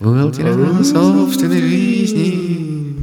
[0.00, 2.96] Бухгалтера собственной жизни.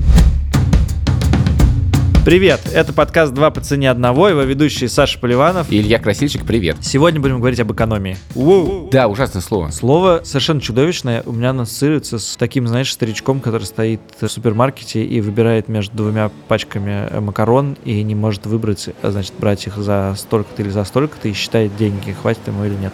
[2.25, 5.71] Привет, это подкаст «Два по цене одного», его ведущие Саша Поливанов.
[5.71, 6.75] И Илья Красильчик, привет.
[6.81, 8.17] Сегодня будем говорить об экономии.
[8.35, 8.89] Воу.
[8.91, 9.69] Да, ужасное слово.
[9.69, 11.23] Слово совершенно чудовищное.
[11.25, 16.29] У меня ассоциируется с таким, знаешь, старичком, который стоит в супермаркете и выбирает между двумя
[16.49, 20.83] пачками э, макарон и не может выбрать, а, значит, брать их за столько-то или за
[20.83, 22.91] столько-то и считает деньги, хватит ему или нет.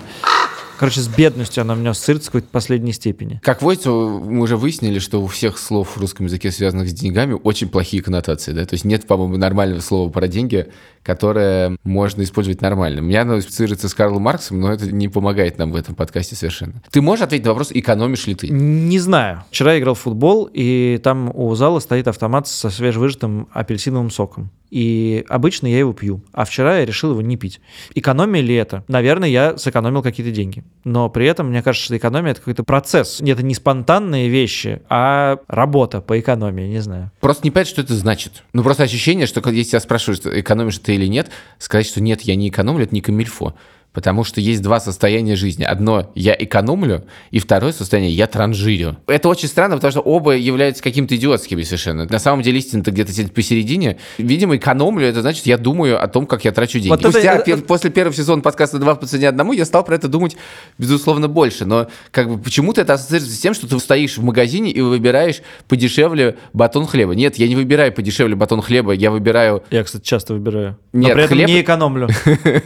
[0.78, 3.39] Короче, с бедностью она меня ассоциируется в какой-то последней степени.
[3.43, 7.34] Как водится, мы уже выяснили, что у всех слов в русском языке, связанных с деньгами,
[7.43, 8.65] очень плохие коннотации, да?
[8.65, 10.68] То есть нет, по-моему, нормального слова про деньги,
[11.07, 13.02] которое можно использовать нормально.
[13.02, 16.36] У меня оно ассоциируется с Карлом Марксом, но это не помогает нам в этом подкасте
[16.36, 16.84] совершенно.
[16.92, 18.50] Ты можешь ответить на вопрос, экономишь ли ты?
[18.50, 19.46] Не знаю.
[19.50, 24.51] Вчера я играл в футбол, и там у зала стоит автомат со свежевыжатым апельсиновым соком.
[24.70, 26.21] И обычно я его пью.
[26.34, 27.62] А вчера я решил его не пить.
[27.96, 28.84] Экономия ли это?
[28.89, 30.65] Наверное, я сэкономил какие-то деньги.
[30.84, 33.22] Но при этом, мне кажется, что экономия— это какой-то процесс.
[33.22, 37.12] Это не спонтанные вещи, а работа по экономии, не знаю.
[37.22, 38.44] Просто не понять, что это значит.
[38.52, 42.36] Ну, просто ощущение, что если тебя спрашивают, экономишь ты или нет, сказать, что нет, я
[42.36, 43.56] не экономлю, это не камильфо.
[43.98, 45.64] Потому что есть два состояния жизни.
[45.64, 48.95] Одно– я экономлю, и второе состояние– я транжирю.
[49.08, 52.06] Это очень странно, потому что оба являются каким-то идиотскими совершенно.
[52.06, 53.98] На самом деле истина-то где-то сидит посередине.
[54.20, 56.90] Видимо, экономлю– это значит, я думаю о том, как я трачу деньги.
[56.90, 57.58] Вот Спустя, это...
[57.64, 60.38] после первого сезона подкаста «Два по цене одному» я стал про это думать,
[60.78, 61.66] безусловно, больше.
[61.66, 65.42] Но как бы почему-то это ассоциируется с тем, что ты стоишь в магазине и выбираешь
[65.68, 67.16] подешевле батон хлеба.
[67.16, 69.64] Нет, я не выбираю подешевле батон хлеба, я выбираю...
[69.72, 70.78] Я, кстати, часто выбираю.
[70.94, 71.48] Нет, но при этом хлеб...
[71.48, 72.09] не экономлю.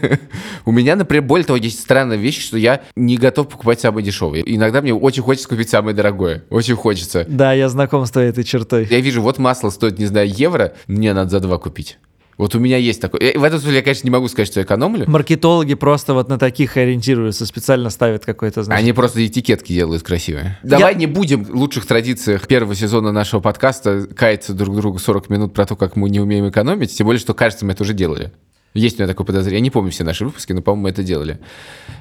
[0.65, 4.41] У меня, например, более того, есть странная вещь, что я не готов покупать самое дешевое.
[4.41, 6.43] Иногда мне очень хочется купить самое дорогое.
[6.49, 7.25] Очень хочется.
[7.27, 8.87] Да, я знаком с этой чертой.
[8.89, 11.97] Я вижу, вот масло стоит, не знаю, евро, мне надо за два купить.
[12.41, 13.37] Вот у меня есть такое.
[13.37, 15.07] В этом смысле я, конечно, не могу сказать, что я экономлю.
[15.07, 18.81] Маркетологи просто вот на таких ориентируются, специально ставят какой-то значит.
[18.81, 20.57] Они просто этикетки делают красивые.
[20.63, 20.97] Давай я...
[20.99, 25.67] не будем в лучших традициях первого сезона нашего подкаста каяться друг другу 40 минут про
[25.67, 28.31] то, как мы не умеем экономить, тем более, что, кажется, мы это уже делали.
[28.73, 29.59] Есть у меня такое подозрение.
[29.59, 31.39] Я не помню все наши выпуски, но, по-моему, мы это делали.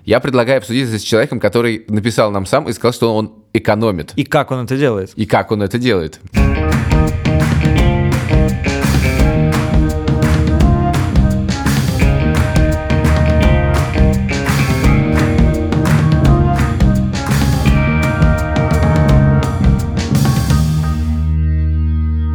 [0.05, 4.13] Я предлагаю обсудить это с человеком, который написал нам сам и сказал, что он экономит.
[4.15, 5.13] И как он это делает.
[5.17, 6.21] И как он это делает.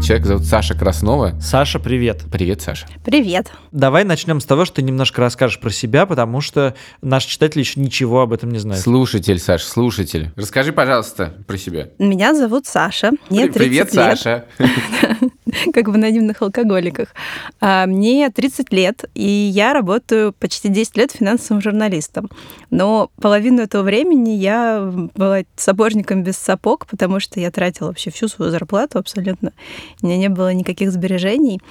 [0.06, 1.34] Человек зовут Саша Краснова.
[1.42, 2.26] Саша, привет.
[2.32, 2.86] Привет, Саша.
[3.04, 3.52] Привет.
[3.72, 7.80] Давай начнем с того, что ты немножко расскажешь про себя, потому что наш читатель еще
[7.80, 8.80] ничего об этом не знает.
[8.84, 10.32] Слушатель, Саша, слушатель.
[10.36, 11.90] Расскажи, пожалуйста, про себя.
[11.98, 13.14] Меня зовут Саша.
[13.32, 14.20] Мне 30 Привет, лет.
[14.20, 14.46] Саша.
[15.74, 17.10] Как в анонимных алкоголиках.
[17.60, 22.30] А, мне 30 лет, и я работаю почти 10 лет финансовым журналистом.
[22.70, 24.82] Но половину этого времени я
[25.16, 29.52] была сапожником без сапог, потому что я тратила вообще всю свою зарплату абсолютно
[30.02, 31.62] у меня не было никаких сбережений.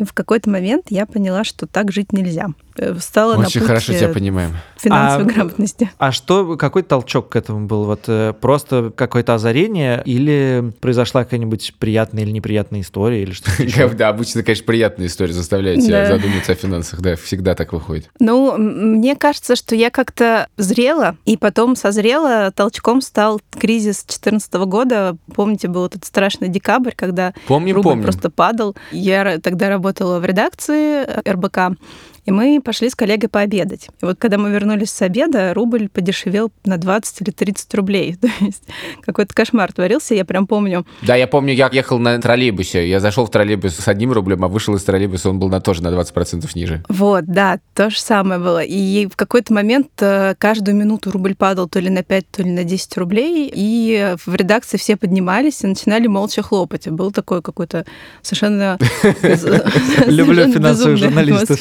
[0.00, 2.48] И в какой-то момент я поняла, что так жить нельзя.
[2.78, 4.56] Э, встала Очень на путь хорошо тебя понимаем.
[4.78, 5.90] финансовой а, грамотности.
[5.98, 7.84] А что, какой толчок к этому был?
[7.84, 14.08] Вот э, просто какое-то озарение или произошла какая-нибудь приятная или неприятная история или что-то Да,
[14.08, 18.08] обычно, конечно, приятная история заставляет тебя задуматься о финансах, да, всегда так выходит.
[18.18, 25.16] Ну, мне кажется, что я как-то зрела, и потом созрела, толчком стал кризис 2014 года.
[25.34, 28.74] Помните, был этот страшный декабрь, когда рубль просто падал.
[28.92, 31.76] Я тогда работала в редакции э, РБК,
[32.24, 33.88] и мы пошли с коллегой пообедать.
[34.00, 38.14] И вот когда мы вернулись с обеда, рубль подешевел на 20 или 30 рублей.
[38.20, 38.64] То есть
[39.02, 40.86] какой-то кошмар творился, я прям помню.
[41.02, 42.88] Да, я помню, я ехал на троллейбусе.
[42.88, 45.82] Я зашел в троллейбус с одним рублем, а вышел из троллейбуса, он был на, тоже
[45.82, 46.82] на 20% ниже.
[46.88, 48.62] Вот, да, то же самое было.
[48.62, 52.50] И в какой-то момент э, каждую минуту рубль падал то ли на 5, то ли
[52.50, 56.88] на 10 рублей, и в редакции все поднимались и начинали молча хлопать.
[56.88, 57.86] Был такой какой-то
[58.22, 58.78] совершенно...
[60.06, 61.58] Люблю финансовых журналистов.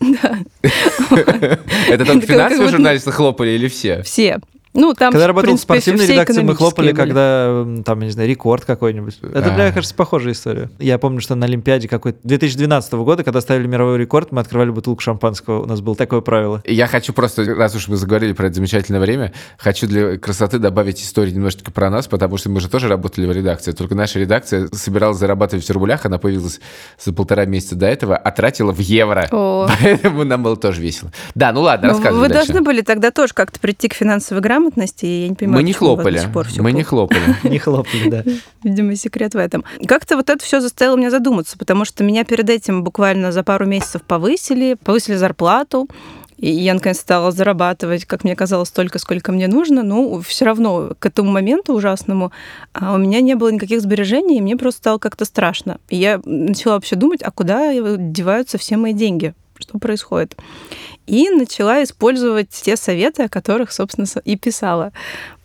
[0.62, 4.02] Это только финансовые журналисты хлопали или все?
[4.02, 4.38] Все.
[4.72, 6.96] Ну, там, когда работал в спортивной редакции, мы хлопали, были.
[6.96, 9.18] когда, там, я не знаю, рекорд какой-нибудь.
[9.22, 10.70] Это, мне кажется, похожая история.
[10.78, 15.02] Я помню, что на Олимпиаде какой-то 2012 года, когда ставили мировой рекорд, мы открывали бутылку
[15.02, 15.62] шампанского.
[15.62, 16.62] У нас было такое правило.
[16.66, 21.02] Я хочу просто, раз уж мы заговорили про это замечательное время, хочу для красоты добавить
[21.02, 23.72] историю немножечко про нас, потому что мы же тоже работали в редакции.
[23.72, 26.60] Только наша редакция собиралась зарабатывать в рублях, она появилась
[27.00, 29.26] за полтора месяца до этого, а тратила в евро.
[29.32, 29.68] О.
[29.82, 31.10] Поэтому нам было тоже весело.
[31.34, 32.52] Да, ну ладно, рассказывай Вы дальше.
[32.52, 35.72] должны были тогда тоже как-то прийти к финансовой грамотности грамотности, я не понимаю, Мы не
[35.72, 36.20] хлопали.
[36.58, 37.20] Мы не хлопали.
[37.50, 38.24] Не хлопали, да.
[38.62, 39.64] Видимо, секрет в этом.
[39.86, 43.66] Как-то вот это все заставило меня задуматься, потому что меня перед этим буквально за пару
[43.66, 45.88] месяцев повысили, повысили зарплату,
[46.36, 50.92] И я, наконец, стала зарабатывать, как мне казалось, столько, сколько мне нужно, но все равно
[50.98, 52.32] к этому моменту ужасному
[52.72, 55.78] а, у меня не было никаких сбережений, и мне просто стало как-то страшно.
[55.90, 59.34] И я начала вообще думать, а куда деваются все мои деньги?
[59.58, 60.36] Что происходит?
[61.06, 64.92] И начала использовать те советы, о которых, собственно, и писала.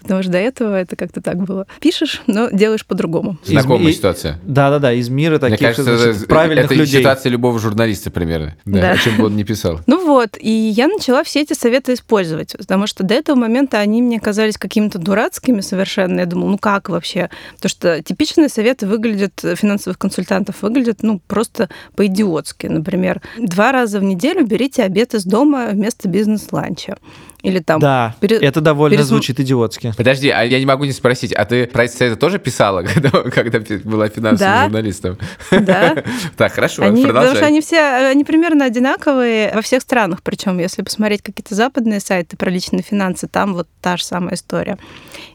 [0.05, 1.65] Потому что до этого это как-то так было.
[1.79, 3.37] Пишешь, но делаешь по-другому.
[3.43, 4.39] Знакомая Из- ситуация.
[4.43, 6.99] Да-да-да, из мира таких Мне кажется, значит, это, правильных это людей.
[7.01, 8.55] ситуация любого журналиста примерно.
[8.65, 8.91] Да, Да.
[8.91, 9.79] О чем бы он ни писал.
[9.87, 14.01] Ну вот, и я начала все эти советы использовать, потому что до этого момента они
[14.01, 16.19] мне казались какими-то дурацкими совершенно.
[16.21, 17.29] Я думала, ну как вообще?
[17.55, 22.67] Потому что типичные советы выглядят, финансовых консультантов выглядят, ну, просто по-идиотски.
[22.67, 26.97] Например, два раза в неделю берите обед из дома вместо бизнес-ланча.
[27.41, 27.79] Или там...
[27.79, 29.93] Да, пере- это довольно пересм- звучит идиотски.
[29.97, 33.59] Подожди, а я не могу не спросить, а ты про советы тоже писала, когда, когда
[33.83, 34.63] была финансовым Да.
[34.63, 35.17] журналистом?
[35.51, 36.03] Да.
[36.37, 37.35] Так, хорошо, Они, потому продолжай.
[37.37, 37.79] что они все,
[38.11, 40.21] они примерно одинаковые во всех странах.
[40.23, 44.77] Причем, если посмотреть какие-то западные сайты про личные финансы, там вот та же самая история.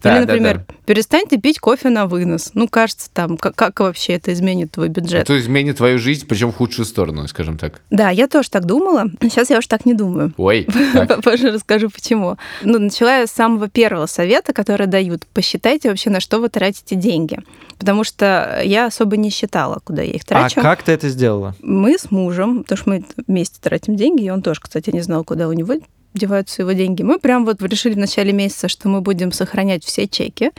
[0.02, 0.74] Да, Или, да, например, да.
[0.86, 2.50] перестаньте пить кофе на вынос.
[2.54, 5.22] Ну, кажется, там, как, как вообще это изменит твой бюджет?
[5.22, 7.80] Это изменит твою жизнь, причем в худшую сторону, скажем так.
[7.90, 9.06] Да, я тоже так думала.
[9.22, 10.32] Сейчас я уж так не думаю.
[10.36, 10.66] Ой.
[11.24, 12.36] Позже расскажу, почему.
[12.62, 15.26] Ну, начала я с самого первого совета, который дают.
[15.32, 17.38] Посчитайте вообще, на что вы тратите деньги.
[17.78, 20.60] Потому что я особо не считала, куда я их А трачу.
[20.60, 21.54] как ты это сделала?
[21.62, 25.24] Мы с мужем, потому что мы вместе тратим деньги, и он тоже, кстати, не знал,
[25.24, 25.74] куда у него
[26.14, 27.02] деваются его деньги.
[27.02, 30.50] Мы прям вот решили в начале месяца, что мы будем сохранять все чеки.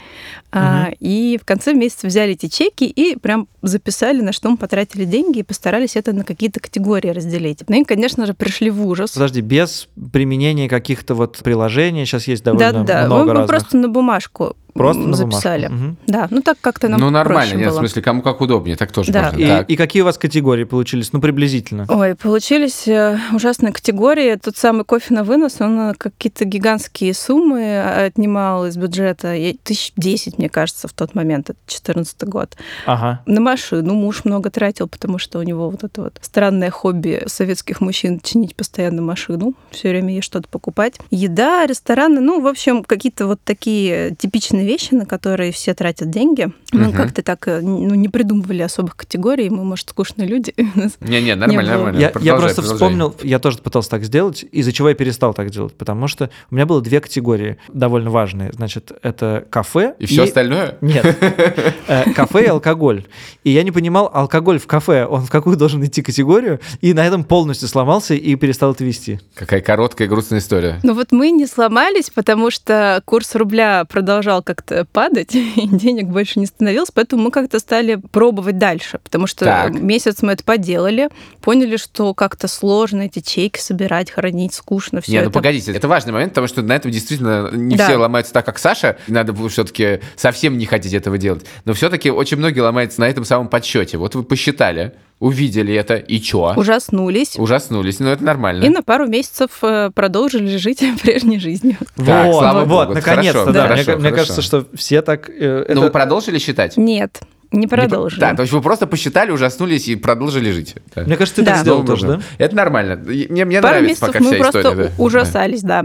[0.50, 5.04] А, и в конце месяца взяли эти чеки и прям записали, на что мы потратили
[5.04, 7.60] деньги, и постарались это на какие-то категории разделить.
[7.68, 9.12] Ну и, конечно же, пришли в ужас.
[9.12, 13.48] Подожди, без применения каких-то вот приложений, сейчас есть довольно Да-да, много мы, мы разных.
[13.48, 15.66] просто на бумажку Просто на записали.
[15.66, 15.96] Мгм.
[16.06, 18.92] Да, ну так как-то нам ну, нормально, проще нет, в смысле, кому как удобнее, так
[18.92, 19.24] тоже Да.
[19.24, 19.38] можно.
[19.38, 19.70] И, Так.
[19.70, 21.12] и какие у вас категории получились?
[21.12, 21.84] Ну, приблизительно.
[21.88, 24.36] Ой, получились э, ужасные категории.
[24.36, 29.36] Тот самый кофе на вынос, он э, какие-то гигантские суммы отнимал из бюджета.
[29.62, 32.56] Тысяч десять, мне кажется, в тот момент, это 14 год.
[32.86, 33.20] Ага.
[33.26, 37.80] На машину муж много тратил, потому что у него вот это вот странное хобби советских
[37.80, 40.94] мужчин чинить постоянно машину, все время ей что-то покупать.
[41.10, 46.52] Еда, рестораны, ну, в общем, какие-то вот такие типичные вещи, на которые все тратят деньги.
[46.72, 46.92] Мы Мгм.
[46.92, 50.54] как-то так э, ну, не придумывали особых категорий, мы, может, скучные люди.
[51.00, 51.76] Не-не, нормально, было.
[51.84, 51.98] нормально.
[52.00, 52.74] Я, я просто продолжай.
[52.74, 56.54] вспомнил, я тоже пытался так сделать, из-за чего я перестал так делать, потому что у
[56.54, 58.52] меня было две категории довольно важные.
[58.52, 60.76] Значит, это кафе И все остальное?
[60.80, 61.04] Нет.
[61.88, 63.04] Э, Кафе и алкоголь.
[63.44, 67.04] И я не понимал, алкоголь в кафе, он в какую должен идти категорию, и на
[67.06, 69.20] этом полностью сломался и перестал это вести.
[69.34, 70.78] Какая короткая и грустная история.
[70.82, 76.38] Ну вот мы не сломались, потому что курс рубля продолжал как-то падать, и денег больше
[76.40, 79.74] не становилось, поэтому мы как-то стали пробовать дальше, потому что Так.
[79.74, 81.08] месяц мы это поделали,
[81.40, 85.26] поняли, что как-то сложно эти чеки собирать, хранить, скучно все Не, это.
[85.26, 87.86] ну погодите, это важный момент, потому что на этом действительно не Да.
[87.86, 88.96] все ломаются так, как Саша.
[89.08, 91.44] Надо было все-таки совсем не хотеть этого делать.
[91.64, 93.98] Но все-таки очень многие ломаются на этом самом подсчете.
[93.98, 94.92] Вот вы посчитали,
[95.22, 96.52] увидели это, и чё?
[96.56, 97.36] Ужаснулись.
[97.38, 98.64] Ужаснулись, но это нормально.
[98.64, 101.76] И на пару месяцев э, продолжили жить прежней жизнью.
[101.96, 103.68] Так, вот, слава вот, богу, наконец-то, хорошо, да.
[103.68, 104.16] хорошо, мне, мне хорошо.
[104.16, 105.30] кажется, что все так...
[105.30, 106.76] э, это- вы продолжили считать?
[106.76, 107.20] Нет,
[107.52, 108.20] не продолжили.
[108.20, 110.74] Да, то есть вы просто посчитали, ужаснулись и продолжили жить.
[110.94, 111.02] Да.
[111.02, 111.52] Мне кажется, ты Да.
[111.52, 112.20] так сделал тоже, да?
[112.38, 112.96] Это нормально.
[112.96, 114.84] Мне, мне Пару нравится пока мы вся просто история.
[114.88, 114.90] да.
[115.02, 115.84] ужасались, да.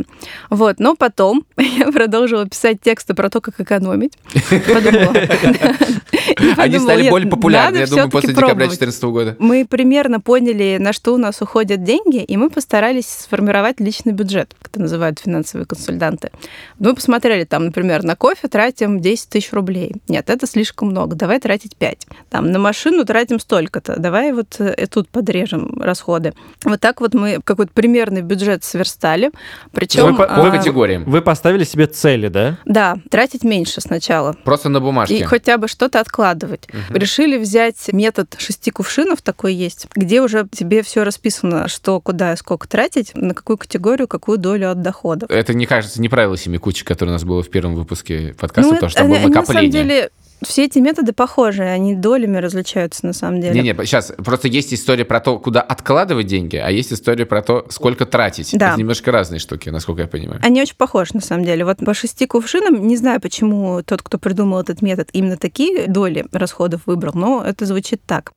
[0.50, 4.14] Вот, но потом я продолжила писать тексты про то, как экономить.
[4.50, 5.14] Подумала.
[6.58, 8.80] Они стали более популярны, я думаю, после декабря пробовать.
[8.80, 9.36] 2014 года.
[9.40, 14.54] Мы примерно поняли, на что у нас уходят деньги, и мы постарались сформировать личный бюджет,
[14.62, 16.32] как это называют финансовые консультанты.
[16.80, 19.94] Мы посмотрели, там, например, на кофе тратим 10 тысяч рублей.
[20.08, 22.08] Нет, это слишком много, давай тратить 5.
[22.30, 26.34] Там, на машину тратим столько-то, давай вот э, тут подрежем расходы.
[26.64, 29.32] Вот так вот мы какой-то примерный бюджет сверстали.
[29.72, 30.04] Причем...
[30.06, 31.04] Вы по- По А, категориям.
[31.06, 32.58] Вы поставили себе цели, да?
[32.66, 34.34] Да, тратить меньше сначала.
[34.44, 35.26] Просто на И бумажке.
[35.26, 36.68] хотя бы что-то откладывать.
[36.90, 42.38] Решили взять метод шести кувшинов, такой есть, где уже тебе все расписано, что, куда и
[42.38, 45.26] сколько тратить, на какую категорию, какую долю от дохода.
[45.30, 48.74] Это, не кажется, не правило семи кучек, которое у нас было в первом выпуске подкаста,
[48.76, 49.72] потому что там Ну, было они на самом накопление.
[49.84, 50.10] деле
[50.44, 53.60] все эти методы похожи, они долями различаются на самом деле.
[53.60, 57.66] Не-не, сейчас просто есть история про то, куда откладывать деньги, а есть история про то,
[57.70, 58.52] сколько тратить.
[58.54, 58.70] Да.
[58.70, 60.40] Это немножко разные штуки, насколько я понимаю.
[60.44, 61.66] Они очень похожи, на самом деле.
[61.66, 66.26] Вот по шести кувшинам, не знаю, почему тот, кто придумал этот метод, именно такие доли
[66.32, 68.32] расходов выбрал, но это звучит так.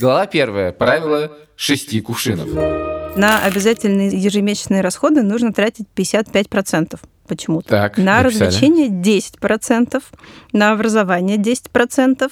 [0.00, 0.72] Глава первая.
[0.72, 2.48] Правило шести кувшинов.
[3.14, 6.98] На обязательные ежемесячные расходы нужно тратить 55%
[7.32, 7.68] почему-то.
[7.68, 8.46] Так, на записали.
[8.48, 10.02] развлечения 10%,
[10.52, 12.30] на образование 10%,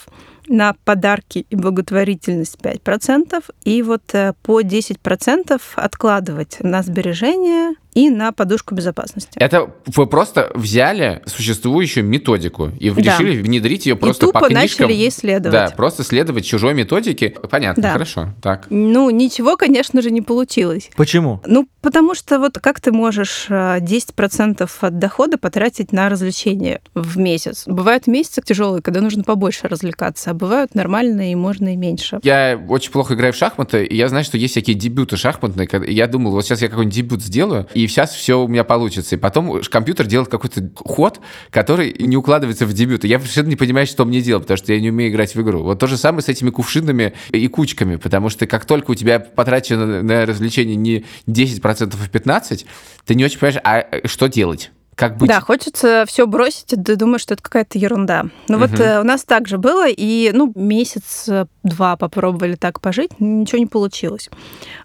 [0.48, 8.30] на подарки и благотворительность 5%, и вот э, по 10% откладывать на сбережения и на
[8.32, 9.32] подушку безопасности.
[9.36, 13.00] Это вы просто взяли существующую методику и Да.
[13.00, 14.86] решили внедрить ее просто и тупо по книжкам.
[14.86, 15.52] начали ей следовать.
[15.70, 17.30] Да, просто следовать чужой методике.
[17.50, 17.92] Понятно, Да.
[17.92, 18.28] хорошо.
[18.42, 18.66] Так.
[18.70, 20.88] Ну, ничего, конечно же, не получилось.
[20.96, 21.40] Почему?
[21.46, 27.18] Ну, потому что вот как ты можешь э, 10% от дохода потратить на развлечения в
[27.18, 27.64] месяц?
[27.66, 32.20] Бывают месяцы тяжелые, когда нужно побольше развлекаться, а бывают нормальные и можно и меньше.
[32.22, 35.68] Я очень плохо играю в шахматы, и я знаю, что есть всякие дебюты шахматные.
[35.88, 39.16] Я думал, вот сейчас я какой-нибудь дебют сделаю, и сейчас все у меня получится.
[39.16, 41.20] И потом компьютер делает какой-то ход,
[41.50, 43.04] который не укладывается в дебют.
[43.04, 45.40] И я совершенно не понимаю, что мне делать, потому что я не умею играть в
[45.40, 45.62] игру.
[45.62, 49.20] Вот то же самое с этими кувшинами и кучками, потому что как только у тебя
[49.20, 52.64] потрачено на, на развлечение не 10%, а 15%,
[53.04, 54.70] ты не очень понимаешь, а э, что делать?
[55.00, 55.28] Как быть?
[55.30, 58.26] Да, хочется все бросить, и ты думаешь, что это какая-то ерунда.
[58.48, 58.82] Ну вот Мгм.
[58.82, 64.28] э, у нас так же было, и ну месяц-два попробовали так пожить, ничего не получилось.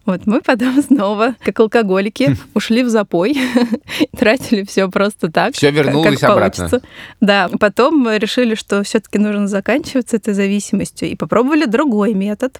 [0.05, 3.35] Вот мы потом снова, как алкоголики, ушли в запой,
[4.17, 5.53] тратили все просто так.
[5.53, 6.69] Как- вернулось как обратно.
[6.69, 6.87] получится.
[7.19, 12.57] Да, потом мы решили, что все-таки нужно заканчивать с этой зависимостью, и попробовали другой метод,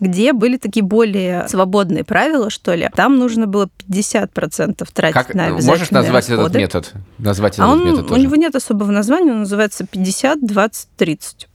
[0.00, 2.90] где были такие более свободные правила, что ли.
[2.96, 6.58] Там нужно было 50% тратить Как, на э, обязательные можешь назвать этот расходы.
[6.96, 7.18] Метод?
[7.18, 8.20] Назвать этот А он, метод у тоже.
[8.22, 11.48] него нет особого названия, он называется 50, 20, 30.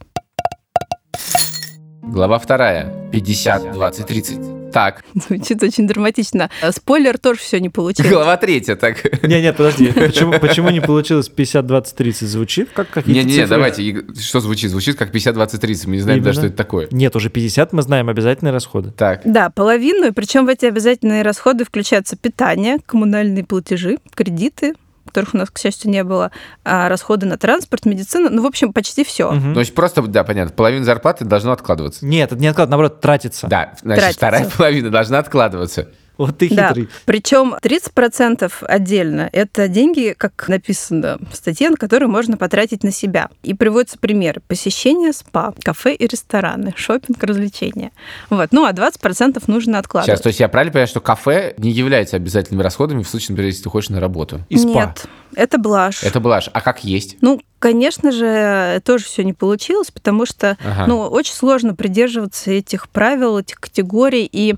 [2.04, 2.92] Глава вторая.
[3.12, 4.72] 50, 20, 30.
[4.72, 5.04] Так.
[5.14, 6.50] Звучит очень драматично.
[6.62, 8.10] А Спойлер тоже все не получилось.
[8.10, 9.22] Глава третья, так.
[9.24, 9.88] Не, нет, подожди.
[9.92, 12.28] Почему, почему не получилось 50, 20, 30?
[12.30, 13.50] Звучит как какие-то Не-не-не, цифры?
[13.50, 14.06] давайте.
[14.20, 14.72] Что звучит?
[14.72, 15.88] Звучит как 50, 20, 30.
[15.88, 16.54] Мы не знаем даже, что Именно.
[16.54, 16.88] это такое.
[16.92, 18.92] Нет, уже 50 мы знаем, обязательные расходы.
[18.92, 19.22] Так.
[19.26, 24.74] Да, половину, и причем в эти обязательные расходы включаются питание, коммунальные платежи, кредиты,
[25.12, 26.32] которых у нас, к счастью, не было,
[26.64, 29.32] а расходы на транспорт, медицину, ну, в общем, почти все.
[29.32, 32.06] Ну, то есть просто, да, понятно, половина зарплаты должно откладываться.
[32.06, 33.48] Нет, это не откладывается, наоборот, тратится.
[33.48, 34.18] Да, значит, Тратится.
[34.18, 35.90] вторая половина должна откладываться.
[36.26, 36.90] Вот ты Да, хитрый.
[37.06, 43.30] причем 30% отдельно– это деньги, как написано в статье, на которые можно потратить на себя.
[43.44, 44.42] И приводятся примеры.
[44.48, 47.92] Посещение спа, кафе и рестораны, шопинг, развлечения.
[48.30, 48.50] Вот.
[48.52, 50.08] Ну, а 20% нужно откладывать.
[50.12, 53.48] Сейчас, то есть я правильно понимаю, что кафе не является обязательными расходами в случае, например,
[53.50, 54.42] если ты ходишь на работу?
[54.50, 54.68] И спа.
[54.70, 56.04] Нет, это блажь.
[56.04, 56.50] Это блажь.
[56.54, 57.18] А как есть?
[57.22, 60.86] Ну, конечно же, тоже все не получилось, потому что Ага.
[60.88, 64.56] ну, очень сложно придерживаться этих правил, этих категорий, и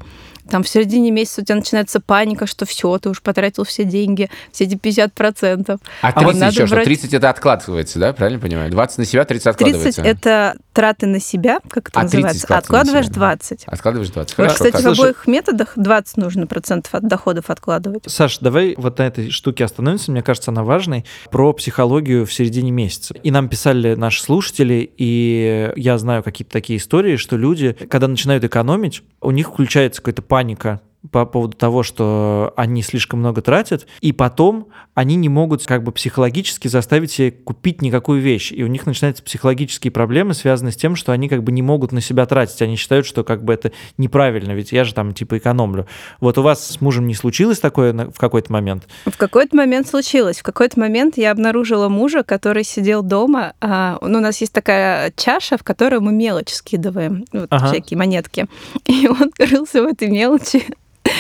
[0.50, 4.30] там в середине месяца у тебя начинается паника, что все, ты уж потратил все деньги,
[4.52, 5.80] все эти 50%.
[6.02, 6.76] А вот 30 надо еще что?
[6.76, 8.14] брать- 30 это откладывается, да?
[8.14, 8.70] Правильно понимаю?
[8.72, 9.62] 20 на себя, 30 30
[9.94, 10.02] откладывается.
[10.02, 13.14] это траты на себя, как это А 30 называется, а на откладываешь себя.
[13.16, 13.64] 20.
[13.66, 14.30] Откладываешь 20.
[14.32, 14.54] Вот, Хорошо.
[14.56, 14.82] кстати, так.
[14.82, 18.04] в Слушай- обоих методах 20 нужно процентов от доходов откладывать.
[18.08, 22.72] Саш, давай вот на этой штуке остановимся, мне кажется, она важной, про психологию в середине
[22.72, 23.14] месяца.
[23.24, 28.44] И нам писали наши слушатели, и я знаю какие-то такие истории, что люди, когда начинают
[28.44, 30.82] экономить, у них включается какая-то паника
[31.12, 35.92] по поводу того, что они слишком много тратят, и потом они не могут как бы
[35.92, 40.96] психологически заставить себе купить никакую вещь, и у них начинаются психологические проблемы, связанные с тем,
[40.96, 43.72] что они как бы не могут на себя тратить, они считают, что как бы это
[43.98, 45.88] неправильно, ведь я же там типа экономлю.
[46.22, 48.88] Вот у вас с мужем не случилось такое в какой-то момент?
[49.06, 50.40] В какой-то момент случилось.
[50.40, 53.54] В какой-то момент я обнаружила мужа, который сидел дома.
[53.60, 57.68] а, ну, у нас есть такая чаша, в которую мы мелочь скидываем, вот, Ага.
[57.68, 58.48] всякие монетки.
[58.86, 60.64] И он рылся в этой мелочи.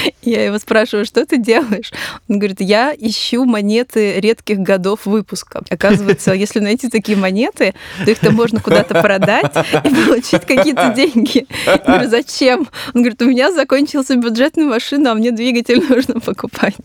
[0.22, 1.92] Я его спрашиваю, что ты делаешь?
[2.30, 5.62] Он говорит, я ищу монеты редких годов выпуска.
[5.70, 11.48] Оказывается, если найти такие монеты, то их там можно куда-то продать и получить какие-то деньги.
[11.66, 12.68] Я говорю, зачем?
[12.94, 16.76] Он говорит, у меня закончился бюджет на машину, а мне двигатель нужно покупать.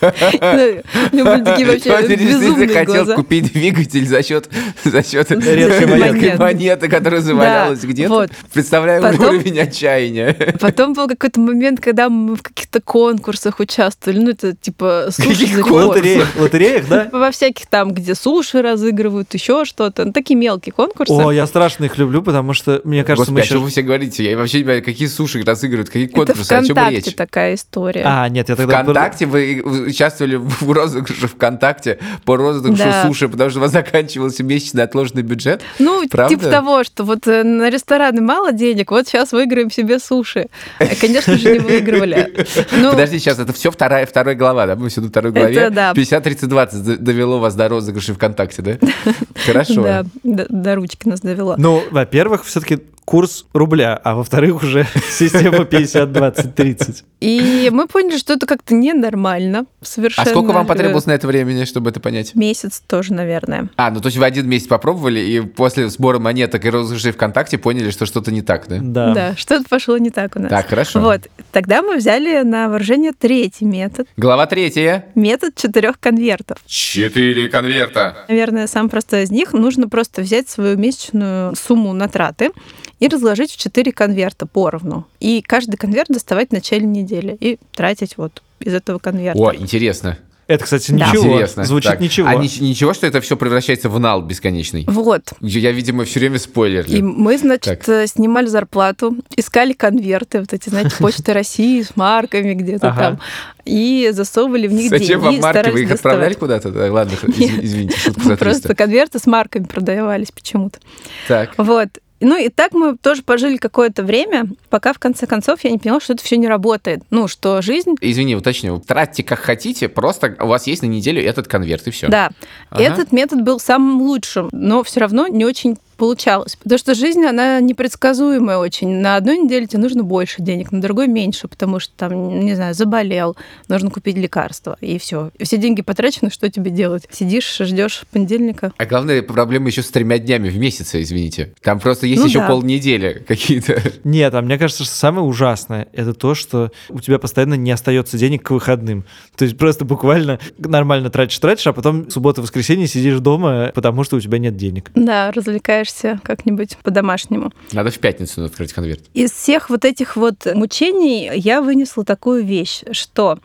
[0.00, 4.48] Ну, У него были такие вообще безумные хотел купить двигатель за счет,
[4.84, 6.88] за счет Редкой монеты.
[6.88, 8.28] которая завалялась где-то.
[8.52, 10.36] Представляю уровень отчаяния.
[10.60, 14.18] Потом был какой-то момент, когда мы в каких-то конкурсах участвовали.
[14.18, 17.08] Ну, это типа суши лотереях, лотереях, да?
[17.12, 20.04] Во всяких там, где суши разыгрывают, еще что-то.
[20.04, 21.12] Ну, такие мелкие конкурсы.
[21.12, 23.82] О, я страшно их люблю, потому что, мне кажется, Господи, мы а что вы все
[23.82, 24.30] говорите?
[24.30, 27.14] Я вообще не понимаю, какие суши разыгрывают, какие это конкурсы, о чем речь?
[27.14, 28.02] такая история.
[28.04, 28.82] А, нет, я тогда...
[28.82, 33.06] ВКонтакте вы участвовали в розыгрыше ВКонтакте по розыгрышу Да.
[33.06, 35.62] суши, потому что у вас заканчивался месячный отложенный бюджет.
[35.78, 36.34] Ну, Правда?
[36.34, 40.46] типа того, что вот э, на рестораны мало денег, вот сейчас выиграем себе суши.
[40.78, 42.46] Э, Конечно же, не выигрывали.
[42.72, 44.76] Ну, Подожди, сейчас это все вторая, вторая глава, да?
[44.76, 45.56] Мы все на второй главе.
[45.56, 45.94] Это да.
[45.94, 48.78] 50, 30, 20 д- довело вас до розыгрыша ВКонтакте, да?
[49.46, 49.82] Хорошо.
[49.82, 51.54] да, до, до ручки нас довело.
[51.58, 52.80] Ну, во-первых, все-таки
[53.10, 57.04] курс рубля, а во-вторых, уже система 50, 20, 30.
[57.18, 60.28] И мы поняли, что это как-то ненормально совершенно.
[60.28, 62.36] А сколько вам потребовалось на это времени, чтобы это понять?
[62.36, 63.68] Месяц тоже, наверное.
[63.74, 67.58] А, ну то есть вы один месяц попробовали, и после сбора монеток и розыгрышей ВКонтакте
[67.58, 68.78] поняли, что что-то не так, да?
[68.80, 69.12] Да.
[69.12, 70.48] Да, что-то пошло не так у нас.
[70.48, 71.00] Так, хорошо.
[71.00, 74.06] Вот, тогда мы взяли на вооружение третий метод.
[74.16, 75.06] Глава третья.
[75.16, 76.58] Метод четырех конвертов.
[76.64, 78.18] Четыре конверта.
[78.28, 79.52] Наверное, самый простой из них.
[79.52, 82.52] Нужно просто взять свою месячную сумму на траты
[83.00, 85.06] и разложить в четыре конверта поровну.
[85.18, 89.40] И каждый конверт доставать в начале недели и тратить вот из этого конверта.
[89.42, 90.18] О, интересно.
[90.46, 91.06] Это, кстати, Да.
[91.10, 91.34] ничего.
[91.34, 91.62] Интересно.
[91.64, 92.26] Звучит Так, ничего.
[92.26, 94.84] А ни- ничего, что это все превращается в нал бесконечный?
[94.88, 95.32] Вот.
[95.40, 97.00] Я, видимо, все время И спойлерли.
[97.00, 97.88] мы, значит, Так.
[97.88, 103.00] э, снимали зарплату, искали конверты, вот эти, знаете, почты России с марками где-то Ага.
[103.00, 103.20] там,
[103.64, 105.24] и засовывали в них Зачем деньги.
[105.24, 105.70] вам и марки?
[105.70, 106.38] Вы их отправляли доставать.
[106.38, 106.70] куда-то?
[106.72, 107.62] Да, ладно, Нет.
[107.62, 108.74] извините, шутка за Просто 300.
[108.74, 110.80] конверты с марками продавались почему-то.
[111.28, 111.52] Так.
[111.58, 111.90] Вот.
[112.20, 116.00] Ну и так мы тоже пожили какое-то время, пока в конце концов я не поняла,
[116.00, 117.02] что это все не работает.
[117.10, 117.94] Ну, что жизнь...
[118.00, 118.80] Извини, уточню.
[118.86, 122.08] Тратьте как хотите, просто у вас есть на неделю этот конверт, и все.
[122.08, 122.30] Да,
[122.68, 122.82] Ага.
[122.82, 126.56] этот метод был самым лучшим, но все равно не очень получалось.
[126.56, 128.88] Потому что жизнь, она непредсказуемая очень.
[129.00, 132.72] На одной неделе тебе нужно больше денег, на другой меньше, потому что там, не знаю,
[132.72, 133.36] заболел,
[133.68, 135.30] нужно купить лекарства, и все.
[135.38, 137.06] Все деньги потрачены, что тебе делать?
[137.10, 138.72] Сидишь, ждешь понедельника.
[138.78, 141.52] А главная проблема еще с тремя днями в месяце, извините.
[141.62, 142.48] Там просто есть Ну еще да.
[142.48, 143.82] полнедели какие-то.
[144.02, 148.16] Нет, а мне кажется, что самое ужасное это то, что у тебя постоянно не остается
[148.16, 149.04] денег к выходным.
[149.36, 154.20] То есть просто буквально нормально тратишь, тратишь, а потом суббота-воскресенье сидишь дома, потому что у
[154.20, 154.90] тебя нет денег.
[154.94, 155.89] Да, развлекаешься
[156.22, 157.52] как-нибудь по-домашнему.
[157.72, 159.00] Надо в пятницу открыть конверт.
[159.14, 163.38] Из всех вот этих вот мучений я вынесла такую вещь, что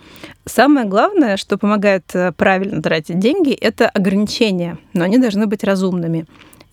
[0.45, 6.25] самое главное, что помогает э, правильно тратить деньги, это ограничения, но они должны быть разумными.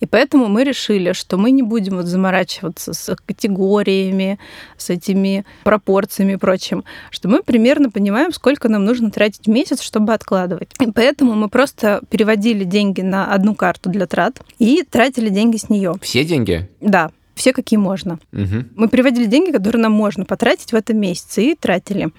[0.03, 4.37] И поэтому мы решили, что мы не будем вот заморачиваться с категориями,
[4.75, 9.79] с этими пропорциями и прочим, что мы примерно понимаем, сколько нам нужно тратить в месяц,
[9.79, 10.71] чтобы откладывать.
[10.81, 15.69] И поэтому мы просто переводили деньги на одну карту для трат и тратили деньги с
[15.69, 15.93] нее.
[16.01, 16.69] Все деньги?
[16.81, 18.19] Да, все какие можно.
[18.33, 18.71] Мгм.
[18.75, 22.11] Мы переводили деньги, которые нам можно потратить в этом месяце, и тратили.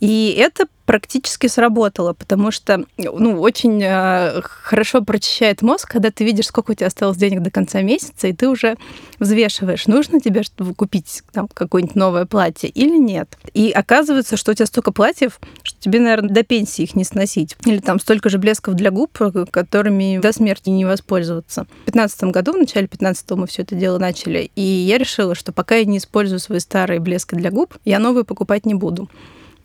[0.00, 6.46] И это практически сработало, потому что ну, очень э, хорошо прочищает мозг, когда ты видишь,
[6.46, 8.76] сколько у тебя осталось денег до конца месяца, и ты уже
[9.18, 13.36] взвешиваешь, нужно тебе чтобы купить там, какое-нибудь новое платье или нет.
[13.52, 17.56] И оказывается, что у тебя столько платьев, что тебе, наверное, до пенсии их не сносить.
[17.64, 19.18] Или там столько же блесков для губ,
[19.50, 21.64] которыми до смерти не воспользоваться.
[21.64, 25.52] В 2015 году, в начале 15 мы все это дело начали, и я решила, что
[25.52, 29.08] пока я не использую свои старые блески для губ, я новые покупать не буду.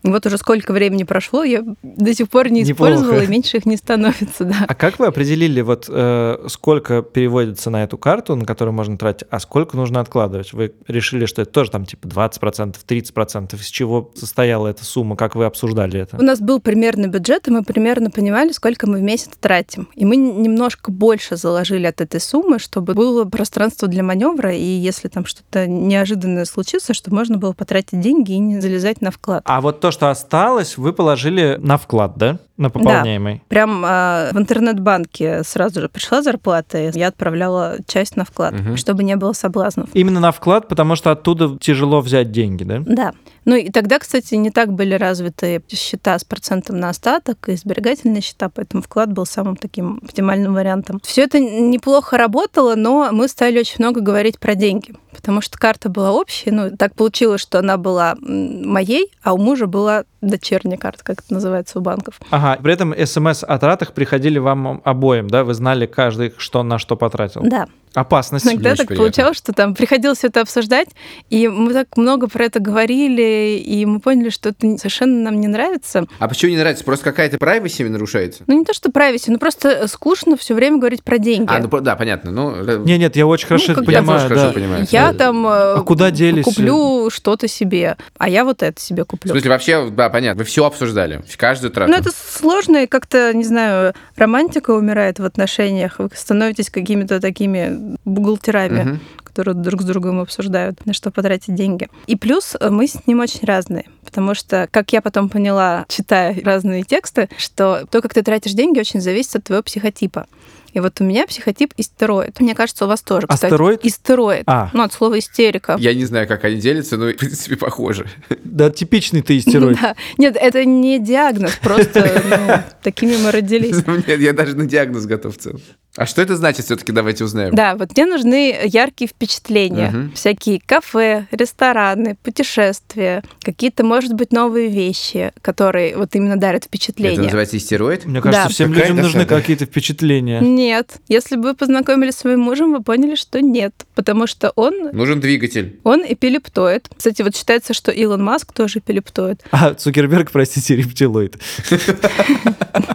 [0.02, 2.92] Вот уже сколько времени прошло, я до сих пор не Неплохо.
[2.92, 4.64] использовала, и меньше их не становится, да.
[4.66, 9.28] А как вы определили, вот э, сколько переводится на эту карту, на которую можно тратить,
[9.30, 10.52] а сколько нужно откладывать?
[10.52, 13.54] Вы решили, что это тоже там типа 20%, 30%?
[13.54, 15.16] Из чего состояла эта сумма?
[15.16, 16.16] Как вы обсуждали это?
[16.16, 19.88] У нас был примерный бюджет, и мы примерно понимали, сколько мы в месяц тратим.
[19.94, 25.08] И мы немножко больше заложили от этой суммы, чтобы было пространство для маневра, и если
[25.08, 29.42] там что-то неожиданное случится, чтобы можно было потратить деньги и не залезать на вклад.
[29.46, 32.38] А вот то, что осталось, вы положили на вклад, да?
[32.56, 33.42] На пополняемый?
[33.48, 38.76] Прям а, в интернет-банке сразу же пришла зарплата, и я отправляла часть на вклад, Мгм.
[38.76, 39.88] чтобы не было соблазнов.
[39.94, 42.82] Именно на вклад, потому что оттуда тяжело взять деньги, да?
[42.84, 43.12] Да.
[43.44, 48.20] Ну и тогда, кстати, не так были развиты счета с процентом на остаток и сберегательные
[48.22, 51.00] счета, поэтому вклад был самым таким оптимальным вариантом.
[51.02, 55.88] Все это неплохо работало, но мы стали очень много говорить про деньги, потому что карта
[55.88, 56.52] была общая.
[56.52, 61.34] Ну, так получилось, что она была моей, а у мужа была дочерняя карта, как это
[61.34, 62.20] называется у банков.
[62.30, 65.44] Ага, при этом смс о тратах приходили вам обоим, да?
[65.44, 67.42] Вы знали каждый, что на что потратил.
[67.44, 67.66] Да.
[67.94, 68.46] Опасность.
[68.46, 68.96] Иногда так приятно.
[68.96, 70.88] получалось, что там приходилось все это обсуждать,
[71.28, 75.46] и мы так много про это говорили, и мы поняли, что это совершенно нам не
[75.48, 76.06] нравится.
[76.18, 76.84] А почему не нравится?
[76.84, 78.44] Просто какая-то privacy нарушается?
[78.46, 81.48] Ну, не то, что privacy, ну просто скучно все время говорить про деньги.
[81.50, 82.30] А, ну да, понятно.
[82.30, 84.52] Ну, э, Не, нет, я очень хорошо как это бы- я понимаю, тоже хорошо да.
[84.54, 84.86] понимаю.
[84.90, 86.44] Я там э, А куда делись?
[86.44, 89.32] куплю что-то себе, а я вот это себе В куплю.
[89.32, 91.90] смысле, вообще, да, понятно, вы все обсуждали, каждую трату.
[91.90, 95.98] Ну, это сложно, и как-то, не знаю, романтика умирает в отношениях.
[95.98, 99.00] Вы становитесь какими-то такими бухгалтерами, Мгм.
[99.24, 101.88] которые друг с другом обсуждают, на что потратить деньги.
[102.06, 106.38] И плюс э, мы с ним очень разные, потому что, как я потом поняла, читая
[106.44, 110.26] разные тексты, что то, как ты тратишь деньги, очень зависит от твоего психотипа.
[110.72, 112.40] И вот у меня психотип истероид.
[112.40, 113.52] Мне кажется, у вас тоже, кстати.
[113.52, 113.84] Астероид?
[113.84, 114.44] Истероид.
[114.46, 114.70] А.
[114.72, 115.76] Ну, от слова истерика.
[115.78, 118.06] Я не знаю, как они делятся, но, в принципе, похоже.
[118.44, 119.78] Да, типичный ты истероид.
[119.80, 119.96] Да.
[120.18, 123.76] Нет, это не диагноз, просто ну, такими мы родились.
[124.06, 125.60] Нет, я даже на диагноз готов в целом.
[125.96, 126.90] А что это значит все-таки?
[126.90, 127.54] Давайте узнаем.
[127.54, 129.90] Да, вот мне нужны яркие впечатления.
[129.90, 130.12] Мгм.
[130.12, 137.20] Всякие кафе, рестораны, путешествия, какие-то, может быть, новые вещи, которые вот именно дарят Это впечатление.
[137.22, 138.06] называется истероид?
[138.06, 138.48] Мне кажется, Да.
[138.48, 139.40] всем Какая людям нужны досада.
[139.40, 140.40] какие-то впечатления.
[140.40, 140.96] Нет.
[141.08, 143.74] Если бы вы познакомились с своим мужем, вы поняли, что нет.
[143.94, 145.78] Потому что он Нужен двигатель.
[145.84, 146.88] Он эпилептоид.
[146.96, 149.42] Кстати, вот считается, что Илон Маск тоже эпилептоид.
[149.50, 151.36] А Цукерберг, простите, рептилоид.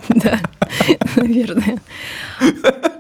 [0.09, 0.39] Да,
[1.15, 1.79] наверное.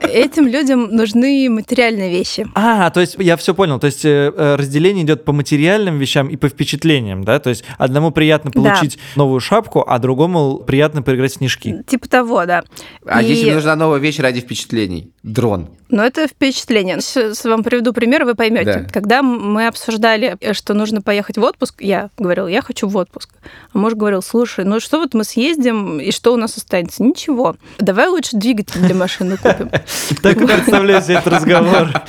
[0.01, 2.47] Этим людям нужны материальные вещи.
[2.55, 3.79] А, то есть я все понял.
[3.79, 7.39] То есть э, э, разделение идет по материальным вещам и по впечатлениям, да?
[7.39, 8.61] То есть одному приятно Да.
[8.61, 11.83] получить новую шапку, а другому приятно поиграть в снежки.
[11.87, 12.63] Типа того, да.
[13.05, 15.11] А И- если нужна новая вещь ради впечатлений?
[15.23, 15.69] Дрон.
[15.89, 16.99] Но это впечатление.
[17.01, 18.85] Сейчас вам приведу пример, вы поймете.
[18.85, 18.89] Да.
[18.91, 23.29] Когда мы обсуждали, э, что нужно поехать в отпуск, я говорила, я хочу в отпуск.
[23.73, 27.03] А муж говорил, слушай, ну что вот мы съездим, и что у нас останется?
[27.03, 27.55] Ничего.
[27.79, 29.69] Давай лучше двигатель для машины купим.
[30.21, 31.89] Так представляю себе этот разговор.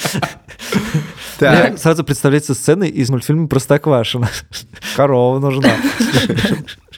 [1.38, 1.68] Так.
[1.68, 4.28] Мне сразу представляется сцена из мультфильма «Простоквашино».
[4.96, 5.70] Корова нужна.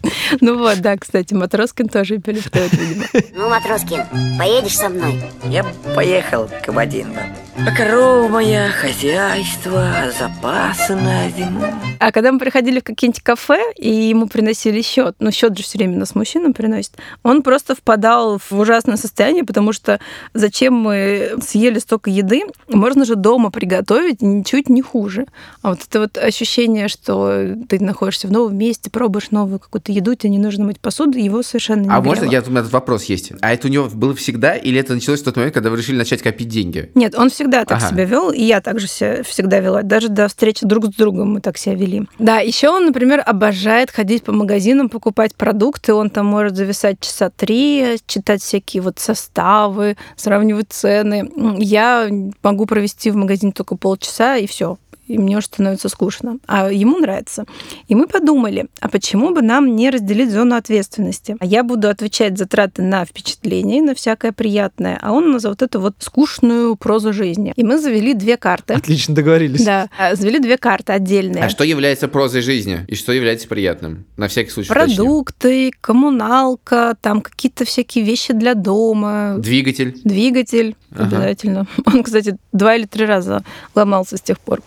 [0.41, 3.05] Ну вот, да, кстати, Матроскин тоже эпилептоид, видимо.
[3.35, 4.05] Ну, Матроскин,
[4.39, 5.21] поедешь со мной?
[5.45, 7.23] Я поехал к Кабадинго.
[7.57, 11.63] А корова моя, хозяйство, запасы на зиму.
[11.99, 15.77] А когда мы приходили в какие-нибудь кафе, и ему приносили счет, ну, счет же все
[15.77, 20.01] время нас мужчинам приносит, он просто впадал в ужасное состояние, потому что
[20.33, 25.27] зачем мы съели столько еды, можно же дома приготовить ничуть не хуже.
[25.61, 30.15] А вот это вот ощущение, что ты находишься в новом месте, пробуешь новую какую-то еду,
[30.15, 33.05] тебе не нужно мыть посуду, его совершенно не А можно, я, у меня тут вопрос
[33.05, 33.33] есть.
[33.43, 35.97] А это у него было всегда, или это началось в тот момент, когда вы решили
[35.97, 36.91] начать копить деньги?
[36.95, 37.89] Нет, он всегда так Ага.
[37.89, 39.83] себя вел, и я также себя всегда вела.
[39.83, 42.07] Даже до встречи друг с другом мы так себя вели.
[42.19, 45.95] Да, еще он, например, обожает ходить по магазинам, покупать продукты.
[45.95, 51.31] Он там может зависать часа три, читать всякие вот составы, сравнивать цены.
[51.59, 52.09] Я
[52.43, 54.79] могу провести в магазине только полчаса, и все
[55.11, 56.39] и мне уже становится скучно.
[56.47, 57.45] А ему нравится.
[57.89, 61.37] И мы подумали, а почему бы нам не разделить зону ответственности?
[61.41, 65.63] А я буду отвечать за траты на впечатления, на всякое приятное, а он за вот
[65.63, 67.53] эту вот скучную прозу жизни.
[67.57, 68.75] И мы завели две карты.
[68.75, 69.65] Отлично договорились.
[69.65, 71.45] Да, а, завели две карты отдельные.
[71.45, 72.85] А что является прозой жизни?
[72.87, 74.05] И что является приятным?
[74.17, 74.97] На всякий случай уточню.
[74.97, 80.01] Продукты, коммуналка, там какие-то всякие вещи для дома, Двигатель.
[80.05, 81.05] двигатель Ага.
[81.05, 81.67] обязательно.
[81.87, 83.43] Он, кстати, два или три раза
[83.75, 84.61] ломался с тех пор.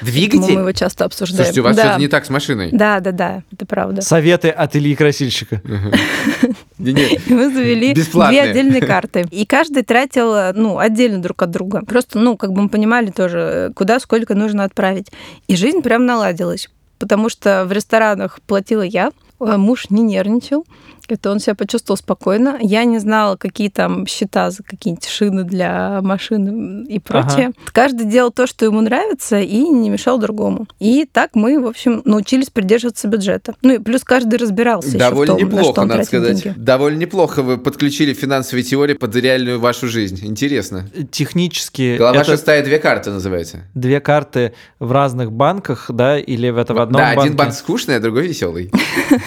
[0.00, 0.54] Поэтому Двигатель?
[0.54, 1.44] Мы его часто обсуждаем.
[1.44, 1.82] Слушайте, у вас да.
[1.82, 2.70] что-то не так с машиной.
[2.72, 4.02] Да, да, да, это правда.
[4.02, 5.60] Советы от Ильи Красильщика.
[6.78, 9.26] Мы завели две отдельные карты.
[9.30, 11.84] И каждый тратил, ну, отдельно друг от друга.
[11.84, 15.08] Просто, ну, как бы мы понимали тоже, куда сколько нужно отправить.
[15.48, 16.68] И жизнь прям наладилась.
[16.98, 20.64] Потому что в ресторанах платила я, а муж не нервничал.
[21.08, 22.58] Это он себя почувствовал спокойно.
[22.60, 27.52] Я не знала, какие там счета за какие-нибудь шины для машины и прочее.
[27.72, 30.66] Каждый делал то, что ему нравится, и не мешал другому.
[30.80, 33.54] И так мы, в общем, научились придерживаться бюджета.
[33.62, 36.42] Ну и плюс каждый разбирался ещё в Довольно том, на что неплохо, он надо сказать.
[36.42, 36.58] деньги.
[36.58, 40.20] Довольно неплохо вы подключили финансовые теории под реальную вашу жизнь.
[40.26, 40.88] Интересно.
[41.10, 43.62] Технически Глава это шестая, две карты называется.
[43.74, 47.22] две карты в разных банках, да, или в это в одном да, банке?
[47.22, 48.70] один банк скучный, а другой веселый.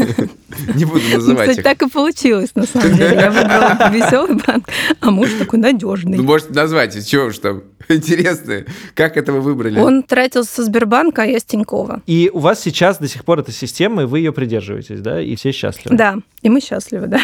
[0.76, 1.64] Не буду называть их.
[1.70, 3.16] Так и получилось, на самом деле.
[3.16, 4.68] Я выбрала веселый банк,
[5.02, 6.18] а муж такой Ну, надежный.
[6.18, 7.62] можете назвать, чего уж там.
[7.88, 9.80] Интересно, как это вы выбрали?
[9.80, 12.02] Он тратил со Сбербанка, а я с Тинькова.
[12.08, 15.36] И у вас сейчас до сих пор эта система, и вы ее придерживаетесь, да, и
[15.36, 15.96] все счастливы.
[15.96, 17.22] Да, и мы счастливы, да.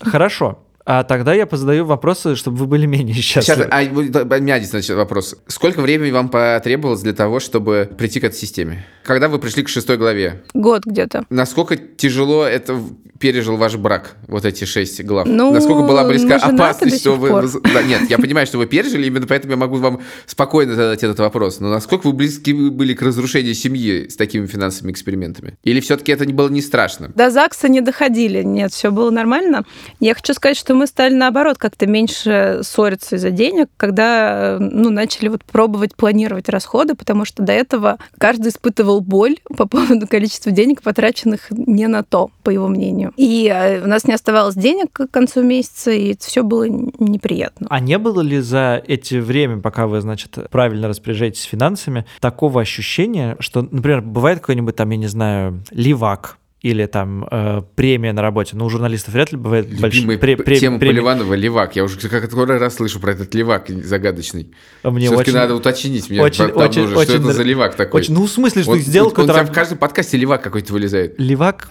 [0.00, 0.58] Хорошо.
[0.86, 3.68] А тогда я позадаю вопросы, чтобы вы были менее Сейчас, счастливы.
[3.70, 5.36] а, вот, у меня здесь значит, вопрос.
[5.46, 8.86] Сколько времени вам потребовалось для того, чтобы прийти к этой системе?
[9.04, 10.42] Когда вы пришли к шестой главе?
[10.54, 11.26] Год где-то.
[11.28, 12.80] Насколько тяжело это
[13.20, 15.26] пережил ваш брак, вот эти шесть глав?
[15.26, 17.28] Ну, Насколько была близка опасность, что вы...
[17.28, 17.48] пор.
[17.72, 21.18] Да, нет, я понимаю, что вы пережили, именно поэтому я могу вам спокойно задать этот
[21.20, 21.60] вопрос.
[21.60, 25.56] Но насколько вы близки были к разрушению семьи с такими финансовыми экспериментами?
[25.64, 27.12] Или все-таки это было не страшно?
[27.14, 29.64] До ЗАГСа не доходили, нет, все было нормально.
[30.00, 35.28] Я хочу сказать, что мы стали наоборот как-то меньше ссориться из-за денег, когда ну, начали
[35.28, 40.82] вот пробовать планировать расходы, потому что до этого каждый испытывал боль по поводу количества денег,
[40.82, 43.12] потраченных не на то, по его мнению.
[43.16, 47.66] И э, у нас не оставалось денег к концу месяца, и все было неприятно.
[47.70, 53.36] А не было ли за эти время, пока вы, значит, правильно распоряжаетесь финансами, такого ощущения,
[53.38, 58.56] что, например, бывает какой-нибудь там, я не знаю, ливак, или там э, премия на работе.
[58.56, 60.94] Ну, у журналистов вряд ли бывает большая пре- пре- тема премия.
[60.94, 61.76] Поливанова– левак.
[61.76, 64.50] Я уже как который раз слышу про этот левак загадочный.
[64.82, 68.00] Мне Все-таки очень, надо уточнить мне очень- очень- уже, что очень это за левак такой.
[68.00, 69.34] очень- ну, в смысле, что Он- сделал он- он какой-то...
[69.34, 71.14] там в каждом подкасте левак какой-то вылезает.
[71.18, 71.68] Левак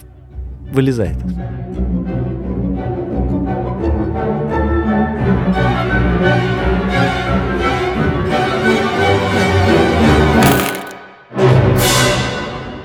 [0.72, 1.16] вылезает.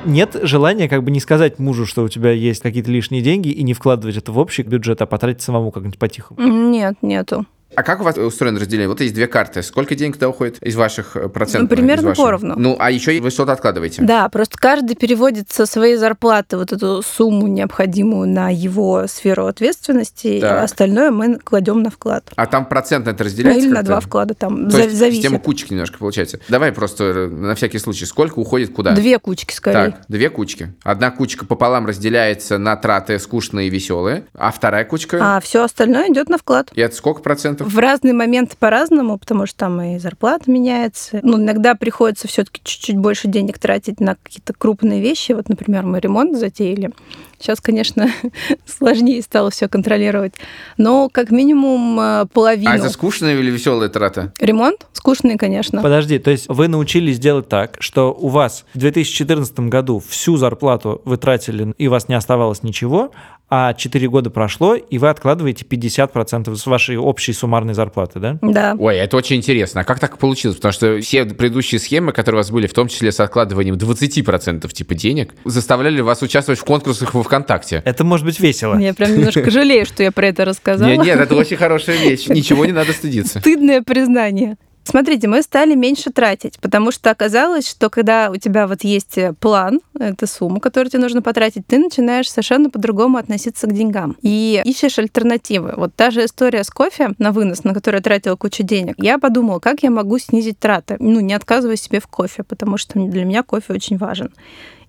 [0.09, 3.63] Нет желания как бы не сказать мужу, что у тебя есть какие-то лишние деньги, и
[3.63, 6.41] не вкладывать это в общий бюджет, а потратить самому как-нибудь по-тихому.
[6.41, 7.45] Нет, нету.
[7.75, 8.87] А как у вас устроено разделение?
[8.89, 9.61] Вот есть две карты.
[9.61, 11.69] Сколько денег туда уходит из ваших э, процентов?
[11.69, 12.25] Ну, примерно вашего?
[12.25, 12.55] поровну.
[12.57, 14.01] Ну, а еще вы что-то откладываете?
[14.01, 20.39] Да, просто каждый переводит со своей зарплаты вот эту сумму необходимую на его сферу ответственности,
[20.41, 20.51] Так.
[20.51, 22.25] а остальное мы кладем на вклад.
[22.35, 25.21] А там процентно это разделяется или на два вклада там То за- есть зависит.
[25.23, 26.39] система кучек немножко получается.
[26.49, 28.05] Давай просто э, на всякий случай.
[28.05, 28.93] Сколько уходит куда?
[28.95, 29.91] Две кучки скорее.
[29.91, 30.73] Так, две кучки.
[30.83, 35.19] Одна кучка пополам разделяется на траты скучные и веселые, а вторая кучка...
[35.21, 36.71] А все остальное идет на вклад.
[36.73, 37.58] И это сколько процентов?
[37.65, 41.19] В разные моменты по-разному, потому что там и зарплата меняется.
[41.23, 45.31] Ну, иногда приходится все-таки чуть-чуть больше денег тратить на какие-то крупные вещи.
[45.31, 46.91] Вот, например, мы ремонт затеяли.
[47.39, 48.09] Сейчас, конечно,
[48.65, 50.33] сложнее стало все контролировать.
[50.77, 52.71] Но как минимум э, половину.
[52.71, 54.33] А это скучная или веселая трата?
[54.39, 55.81] Ремонт скучный, конечно.
[55.81, 61.01] Подожди, то есть вы научились делать так, что у вас в 2014 году всю зарплату
[61.05, 63.11] вы тратили, и у вас не оставалось ничего,
[63.49, 68.37] а 4 года прошло, и вы откладываете 50% с вашей общей суммарной зарплаты, да?
[68.41, 68.75] Да.
[68.77, 69.81] Ой, это очень интересно.
[69.81, 70.57] А как так получилось?
[70.57, 74.67] Потому что все предыдущие схемы, которые у вас были, в том числе с откладыванием 20%
[74.71, 77.81] типа денег, заставляли вас участвовать в конкурсах во ВКонтакте.
[77.85, 78.77] Это может быть весело.
[78.77, 80.89] Я прям немножко жалею, что я про это рассказала.
[80.89, 82.27] Нет, нет, это очень хорошая вещь.
[82.27, 83.39] Ничего не надо стыдиться.
[83.39, 84.57] Стыдное признание.
[84.89, 89.81] Смотрите, мы стали меньше тратить, потому что оказалось, что когда у тебя вот есть план,
[89.93, 94.97] это сумма, которую тебе нужно потратить, ты начинаешь совершенно по-другому относиться к деньгам и ищешь
[94.97, 95.75] альтернативы.
[95.77, 98.95] Вот та же история с кофе на вынос, на который я тратила кучу денег.
[98.97, 102.99] Я подумала, как я могу снизить траты, ну, не отказывая себе в кофе, потому что
[102.99, 104.31] для меня кофе очень важен.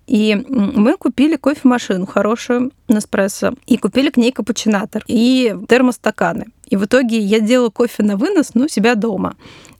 [0.07, 6.47] И мы купили кофемашину хорошую, Неспрессо, и купили к ней капучинатор и термостаканы.
[6.67, 9.35] И в итоге я делала кофе на вынос, ну, себя дома.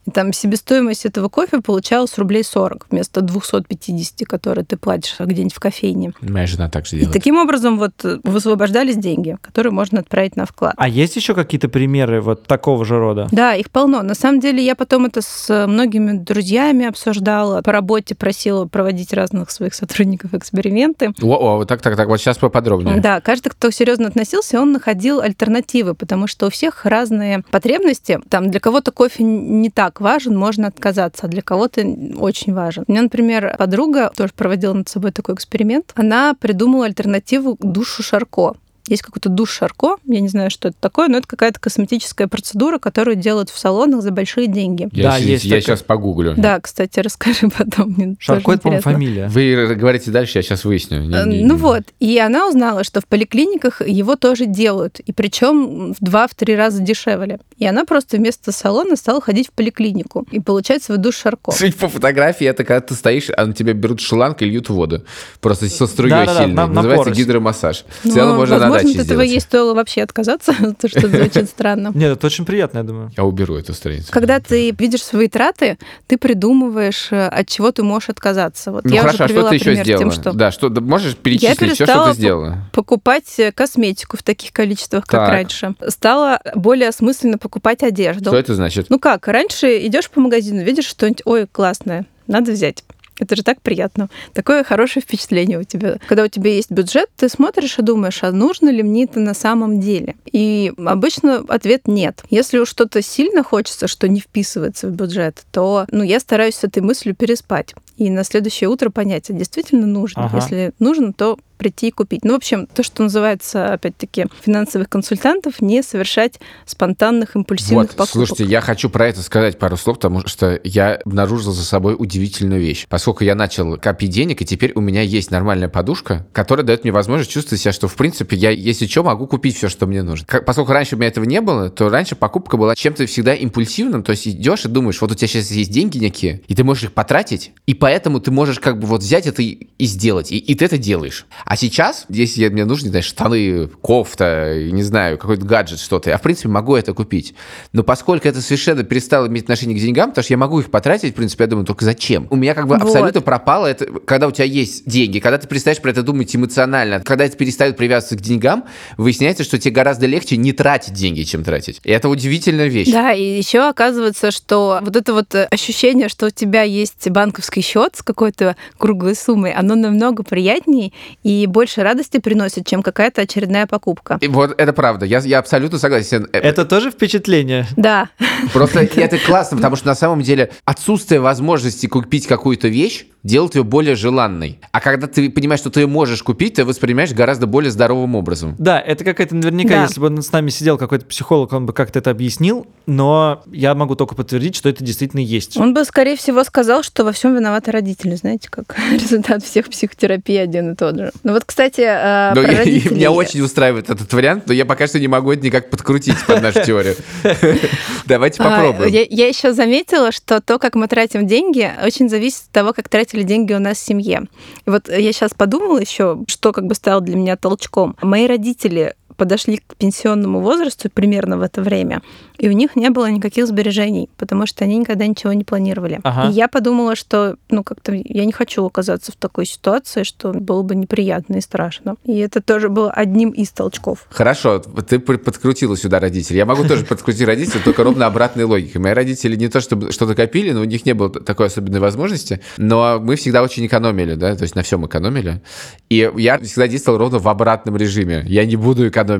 [0.05, 5.59] И там себестоимость этого кофе получалась рублей 40 вместо 250, которые ты платишь где-нибудь в
[5.59, 6.13] кофейне.
[6.21, 7.13] Моя жена так же И делает.
[7.13, 10.73] таким образом вот э, высвобождались деньги, которые можно отправить на вклад.
[10.77, 13.27] А есть еще какие-то примеры вот такого же рода?
[13.31, 14.01] Да, их полно.
[14.01, 19.51] На самом деле я потом это с многими друзьями обсуждала, по работе просила проводить разных
[19.51, 21.13] своих сотрудников эксперименты.
[21.21, 22.99] О, о, так, так, так, вот сейчас поподробнее.
[22.99, 28.19] Да, каждый, кто серьезно относился, он находил альтернативы, потому что у всех разные потребности.
[28.29, 31.81] Там для кого-то кофе не так важен, можно отказаться, а для кого-то
[32.17, 32.83] очень важен.
[32.87, 35.93] У меня, например, подруга тоже проводила над собой такой эксперимент.
[35.95, 38.55] Она придумала альтернативу душу Шарко.
[38.91, 42.77] Есть какой-то душ Шарко, я не знаю, что это такое, но это какая-то косметическая процедура,
[42.77, 44.89] которую делают в салонах за большие деньги.
[44.91, 45.61] Я, Да, есть я такая.
[45.61, 46.33] сейчас погуглю.
[46.35, 47.93] Да, кстати, расскажи потом.
[47.97, 49.27] Мне Шарко, это, по-моему, фамилия.
[49.29, 51.03] Вы говорите дальше, я сейчас выясню.
[51.03, 54.99] Не- Э, не- Ну не- вот, и она узнала, что в поликлиниках его тоже делают,
[54.99, 57.39] и причем в два-три раза дешевле.
[57.57, 61.51] И она просто вместо салона стала ходить в поликлинику и получать свой душ Шарко.
[61.53, 65.05] Суть по фотографии, это когда ты стоишь, а на тебя берут шланг и льют воду.
[65.39, 66.55] Просто со струей Да-да-да, сильной.
[66.55, 67.85] на- на Называется гидромассаж.
[68.03, 71.49] В Но, целом можно возможно, даче от этого ей стоило вообще отказаться, потому что звучит
[71.49, 71.91] странно.
[71.93, 73.11] Нет, это очень приятно, я думаю.
[73.15, 74.07] Я уберу эту страницу.
[74.11, 78.71] Когда ты видишь свои траты, ты придумываешь, э, от чего ты можешь отказаться.
[78.71, 79.99] Вот Ну я хорошо, а что ты еще сделала?
[80.03, 82.57] тем, что Да, что, да, можешь перечислить все, что ты сделала?
[82.73, 85.29] покупать э, косметику в таких количествах, как Так.
[85.29, 85.75] раньше.
[85.87, 88.29] Стала более осмысленно покупать одежду.
[88.29, 88.87] Что это значит?
[88.89, 92.83] Ну как, раньше идешь по магазину, видишь что-нибудь, ой, классное, надо взять.
[93.21, 94.09] Это же так приятно.
[94.33, 95.99] Такое хорошее впечатление у тебя.
[96.07, 99.35] Когда у тебя есть бюджет, ты смотришь и думаешь, а нужно ли мне это на
[99.35, 100.15] самом деле?
[100.31, 102.23] И обычно ответ нет.
[102.31, 106.63] Если уж что-то сильно хочется, что не вписывается в бюджет, то ну, я стараюсь с
[106.63, 107.75] этой мыслью переспать.
[108.01, 110.25] И на следующее утро понять, а действительно нужно.
[110.25, 110.37] Ага.
[110.37, 112.25] Если нужно, то прийти и купить.
[112.25, 118.09] Ну, в общем, то, что называется, опять-таки, финансовых консультантов, не совершать спонтанных, импульсивных Вот, покупок.
[118.09, 122.59] слушайте, я хочу про это сказать пару слов, потому что я обнаружил за собой удивительную
[122.59, 122.87] вещь.
[122.89, 126.91] Поскольку я начал копить денег, и теперь у меня есть нормальная подушка, которая дает мне
[126.91, 130.25] возможность чувствовать себя, что, в принципе, я, если что, могу купить все, что мне нужно.
[130.25, 134.01] Как- поскольку раньше у меня этого не было, то раньше покупка была чем-то всегда импульсивным,
[134.01, 136.85] то есть идешь и думаешь, вот у тебя сейчас есть деньги некие, и ты можешь
[136.85, 140.37] их потратить, и поэтому ты можешь как бы вот взять это и, и сделать, и,
[140.37, 141.25] и ты это делаешь.
[141.43, 146.21] А сейчас, если мне нужны, знаешь, штаны, кофта, не знаю, какой-то гаджет, что-то, я, в
[146.21, 147.33] принципе, могу это купить.
[147.73, 151.11] Но поскольку это совершенно перестало иметь отношение к деньгам, потому что я могу их потратить,
[151.11, 152.27] в принципе, я думаю, только зачем?
[152.29, 152.83] У меня как бы Вот.
[152.83, 157.01] абсолютно пропало это, когда у тебя есть деньги, когда ты перестаешь про это думать эмоционально,
[157.01, 158.63] когда это перестает привязываться к деньгам,
[158.95, 161.81] выясняется, что тебе гораздо легче не тратить деньги, чем тратить.
[161.83, 162.89] И это удивительная вещь.
[162.89, 167.61] Да, и еще оказывается, что вот это вот э, ощущение, что у тебя есть банковский
[167.71, 170.91] счет с какой-то круглой суммой, оно намного приятнее
[171.23, 174.17] и больше радости приносит, чем какая-то очередная покупка.
[174.21, 176.27] И вот это правда, я, я абсолютно согласен.
[176.33, 177.65] Э, Это тоже впечатление?
[177.77, 178.09] Да,
[178.53, 183.63] Просто это классно, потому что на самом деле отсутствие возможности купить какую-то вещь делают ее
[183.63, 184.59] более желанной.
[184.71, 188.55] А когда ты понимаешь, что ты ее можешь купить, ты воспринимаешь гораздо более здоровым образом.
[188.57, 189.83] Да, это какая-то наверняка, Да.
[189.83, 193.95] если бы с нами сидел какой-то психолог, он бы как-то это объяснил, но я могу
[193.95, 195.57] только подтвердить, что это действительно есть.
[195.57, 198.15] Он бы, скорее всего, сказал, что во всем виноваты родители.
[198.15, 201.11] Знаете, как результат всех психотерапий один и тот же.
[201.23, 202.95] Ну вот, кстати, э, Но про я- родителей.
[202.95, 206.41] меня очень устраивает этот вариант, но я пока что не могу это никак подкрутить под
[206.41, 206.95] нашу теорию.
[208.05, 208.91] Давайте А, попробуем.
[208.91, 213.23] Я, еще заметила, что то, как мы тратим деньги, очень зависит от того, как тратили
[213.23, 214.23] деньги у нас в семье.
[214.65, 217.95] И вот я сейчас подумала еще, что как бы стало для меня толчком.
[218.01, 222.01] Мои родители подошли к пенсионному возрасту примерно в это время,
[222.39, 225.99] и у них не было никаких сбережений, потому что они никогда ничего не планировали.
[226.01, 226.27] Ага.
[226.27, 230.63] И я подумала, что, ну, как-то я не хочу оказаться в такой ситуации, что было
[230.63, 231.97] бы неприятно и страшно.
[232.03, 234.07] И это тоже было одним из толчков.
[234.09, 236.37] Хорошо, ты подкрутила сюда родителей.
[236.37, 238.81] Я могу тоже подкрутить родителей, только ровно обратной логикой.
[238.81, 242.41] Мои родители не то чтобы что-то копили, но у них не было такой особенной возможности,
[242.57, 245.43] но мы всегда очень экономили, да, то есть на всем экономили.
[245.89, 248.25] И я всегда действовал ровно в обратном режиме.
[248.25, 249.10] Я не буду экономить.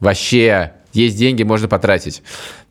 [0.00, 2.22] Вообще, есть деньги, можно потратить.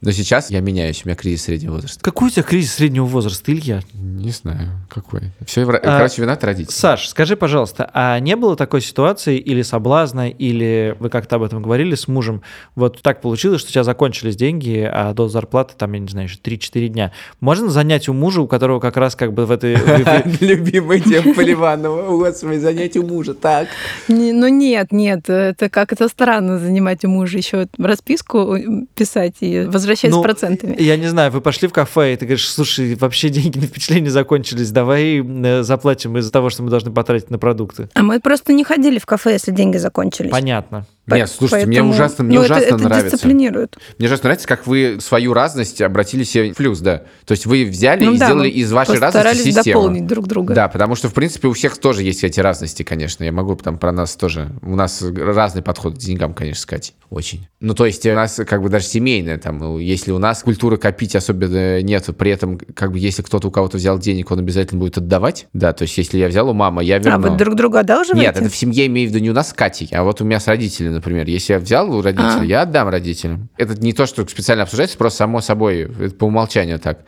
[0.01, 1.99] Но сейчас я меняюсь, у меня кризис среднего возраста.
[2.01, 3.81] Какой у тебя кризис среднего возраста, Илья?
[3.93, 5.31] Не знаю, какой.
[5.45, 6.73] Все, А, короче, виноват родители.
[6.73, 11.61] Саш, скажи, пожалуйста, а не было такой ситуации или соблазна, или вы как-то об этом
[11.61, 12.41] говорили с мужем?
[12.75, 16.27] Вот так получилось, что у тебя закончились деньги, а до зарплаты там, я не знаю,
[16.27, 17.11] еще 3-4 дня.
[17.39, 19.75] Можно занять у мужа, у которого как раз как бы в этой...
[20.41, 22.17] Любимый тем Поливанова.
[22.17, 23.33] Господи, занятие у мужа.
[23.33, 23.67] Так.
[24.07, 27.67] Ну нет, нет, это как это странно занимать у мужа еще
[28.13, 30.75] расписку э, писать и возвращать Ну, с процентами.
[30.79, 34.11] Я не знаю, вы пошли в кафе, и ты говоришь, слушай, вообще деньги на впечатление
[34.11, 37.89] закончились, давай э, заплатим из-за того, что мы должны потратить на продукты.
[37.93, 40.31] А мы просто не ходили в кафе, если деньги закончились.
[40.31, 40.85] Понятно.
[41.05, 43.11] Нет, слушайте, мне поэтому- ужасно, мне ну, это- ужасно это нравится.
[43.11, 43.77] дисциплинирует.
[43.97, 47.03] Мне ужасно нравится, как вы свою разность обратили себе в плюс, да.
[47.25, 49.63] То есть вы взяли Ну и да, сделали мы из вашей разности систему.
[49.81, 50.53] дополнить друг друга.
[50.53, 53.23] Да, потому что, в принципе, у всех тоже есть эти разности, конечно.
[53.25, 54.49] Я могу там про нас тоже...
[54.61, 56.93] У нас разный подход к деньгам, конечно, сказать.
[57.09, 57.47] Очень.
[57.59, 60.77] Ну, то есть у нас как бы даже семейная, там, ну, если у нас культуры
[60.77, 64.79] копить особенно нет, при этом, как бы, если кто-то у кого-то взял денег, он обязательно
[64.79, 65.47] будет отдавать.
[65.53, 67.29] Да, то есть если я взял у мамы, я А верну.
[67.31, 68.25] вы друг друга одалживаете?
[68.25, 70.23] Нет, это в семье имею в виду не у нас с Катей, а вот у
[70.25, 71.27] меня с родителями, например.
[71.27, 72.45] Если я взял у родителей, А.
[72.45, 73.49] я отдам родителям.
[73.57, 76.99] Это не то, что специально обсуждается, просто само собой, это по умолчанию так.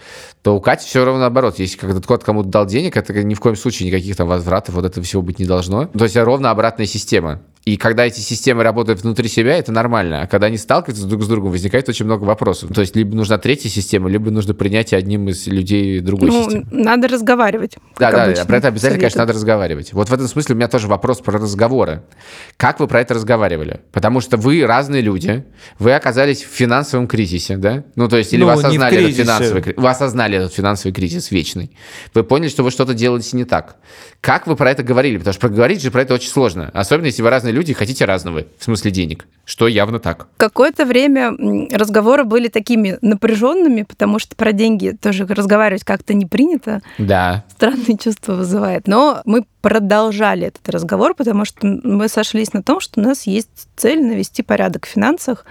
[0.42, 1.60] То у Кати все равно наоборот.
[1.60, 4.86] Если когда кто-то кому-то дал денег, это ни в коем случае никаких там возвратов, вот
[4.86, 5.86] этого всего быть не должно.
[5.86, 7.42] То есть ровно обратная система.
[7.66, 10.22] И когда эти системы работают внутри себя, это нормально.
[10.22, 12.72] А когда они сталкиваются друг с другом, возникает очень много вопросов.
[12.72, 16.68] То есть либо нужна третья система, либо нужно принятие одним из людей другой Ну, системы.
[16.70, 17.78] надо разговаривать.
[17.98, 19.28] Да, да, обычно про это обязательно, конечно, советуют.
[19.28, 19.94] надо разговаривать.
[19.94, 22.04] Вот в этом смысле у меня тоже вопрос про разговоры.
[22.56, 23.82] Как вы про это разговаривали?
[23.92, 25.44] Потому что вы разные люди,
[25.80, 27.84] вы оказались в финансовом кризисе, да?
[27.96, 31.32] Ну, то есть, или Ну, вы осознали этот финансовый кризис, вы осознали этот финансовый кризис
[31.32, 31.76] вечный.
[32.14, 33.78] Вы поняли, что вы что-то делаете не так.
[34.26, 35.20] Как вы про это говорили?
[35.20, 36.72] Потому что проговорить же про это очень сложно.
[36.74, 39.28] Особенно, если вы разные люди и хотите разного, в смысле денег.
[39.46, 40.26] Что явно так.
[40.38, 41.32] Какое-то время
[41.72, 46.82] разговоры были такими напряженными, потому что про деньги тоже разговаривать как-то не принято.
[46.98, 47.46] Да.
[47.56, 48.88] странные чувства вызывает.
[48.88, 53.68] Но мы продолжали этот разговор, потому что мы сошлись на том, что у нас есть
[53.76, 55.46] цель навести порядок в финансах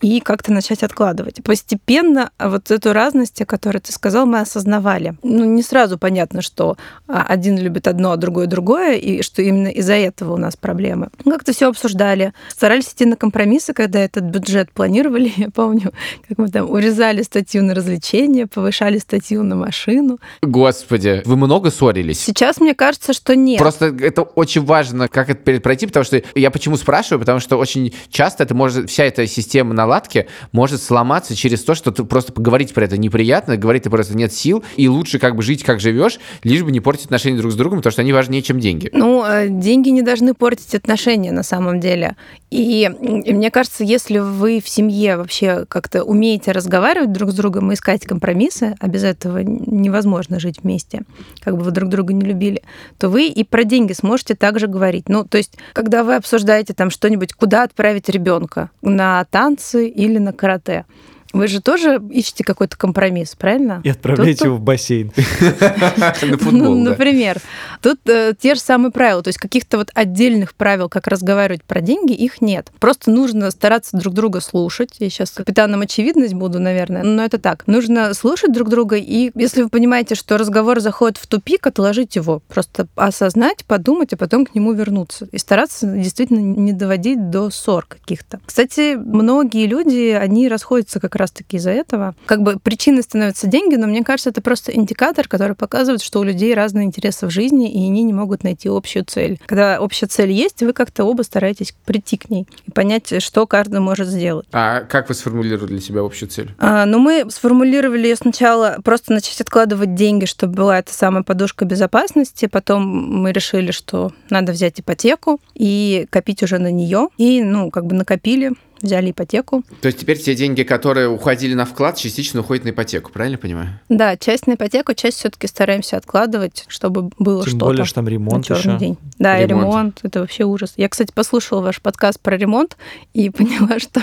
[0.00, 1.42] и как-то начать откладывать.
[1.42, 5.14] Постепенно вот эту разность, о которой ты сказал, мы осознавали.
[5.22, 9.68] Ну, не сразу понятно, что а, один любит одно, а другой другое, и что именно
[9.68, 11.08] из-за этого у нас проблемы.
[11.24, 15.32] Мы Как-то все обсуждали, старались идти на компромиссы, когда этот бюджет планировали.
[15.36, 15.92] Я помню,
[16.28, 20.18] как мы там урезали статью на развлечения, повышали статью на машину.
[20.42, 22.20] Господи, вы много ссорились?
[22.20, 23.58] Сейчас мне кажется, что нет.
[23.58, 27.92] Просто это очень важно, как это пройти, потому что я почему спрашиваю, потому что очень
[28.10, 32.74] часто это может, вся эта система наладки может сломаться через то, что ты просто поговорить
[32.74, 36.20] про это неприятно, говорить ты просто нет сил, и лучше как бы жить, как живешь,
[36.44, 38.90] лишь бы не портить отношения друг с другом, потому что они важнее, чем деньги.
[38.92, 42.16] Ну, э, деньги не должны портить отношения на самом деле.
[42.50, 42.90] И,
[43.24, 47.74] и мне кажется, если вы в семье вообще как-то умеете разговаривать друг с другом и
[47.74, 51.02] искать компромиссы, а без этого невозможно жить вместе,
[51.40, 52.62] как бы вы друг друга не любили,
[52.98, 55.08] то вы и про деньги сможете также говорить.
[55.08, 60.32] Ну, то есть, когда вы обсуждаете там что-нибудь, куда отправить ребенка, на танцы или на
[60.32, 60.84] карате,
[61.32, 63.80] вы же тоже ищете какой-то компромисс, правильно?
[63.84, 65.12] И отправляйте Тут- его в бассейн.
[65.96, 67.38] На Ну, футбол, например.
[67.82, 69.22] Тут э, те же самые правила.
[69.22, 72.70] То есть каких-то вот отдельных правил, как разговаривать про деньги, их нет.
[72.80, 74.96] Просто нужно стараться друг друга слушать.
[74.98, 77.66] Я сейчас капитаном очевидность буду, наверное, но это так.
[77.66, 82.42] Нужно слушать друг друга, и если вы понимаете, что разговор заходит в тупик, отложить его.
[82.48, 85.28] Просто осознать, подумать, а потом к нему вернуться.
[85.32, 88.40] И стараться действительно не доводить до ссор каких-то.
[88.46, 92.14] Кстати, многие люди, они расходятся как раз-таки из-за этого.
[92.26, 96.22] Как бы причиной становятся деньги, но мне кажется, это просто индикатор, который показывает, что у
[96.22, 99.38] людей разные интересы в жизни, и они не могут найти общую цель.
[99.46, 103.80] Когда общая цель есть, вы как-то оба стараетесь прийти к ней и понять, что каждый
[103.80, 104.46] может сделать.
[104.52, 106.54] А как вы сформулировали для себя общую цель?
[106.58, 111.64] А, ну, мы сформулировали ее сначала просто начать откладывать деньги, чтобы была эта самая подушка
[111.64, 112.46] безопасности.
[112.46, 117.08] Потом мы решили, что надо взять ипотеку и копить уже на нее.
[117.16, 118.52] И, ну, как бы накопили
[118.82, 119.62] взяли ипотеку.
[119.80, 123.78] То есть теперь те деньги, которые уходили на вклад, частично уходят на ипотеку, правильно понимаю?
[123.88, 127.64] Да, часть на ипотеку, часть все-таки стараемся откладывать, чтобы было Тем что-то.
[127.66, 128.76] более, что там ремонт еще.
[128.78, 128.96] день.
[129.18, 129.50] Да, Ремонт.
[129.50, 130.74] и ремонт, это вообще ужас.
[130.76, 132.76] Я, кстати, послушала ваш подкаст про ремонт
[133.14, 134.00] и поняла, что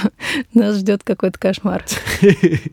[0.53, 1.85] нас ждет какой-то кошмар.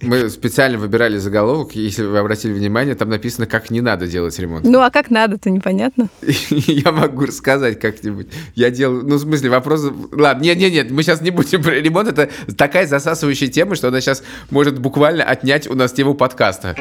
[0.02, 4.64] Мы специально выбирали заголовок, если вы обратили внимание, там написано, как не надо делать ремонт.
[4.64, 6.08] Ну а как надо-то, непонятно.
[6.50, 8.26] Я могу рассказать как-нибудь.
[8.54, 9.84] Я делаю, ну, в смысле, вопрос...
[10.12, 11.91] Ладно, нет-нет-нет, мы сейчас не будем про ремонт.
[12.00, 16.76] Это такая засасывающая тема, что она сейчас может буквально отнять у нас тему подкаста.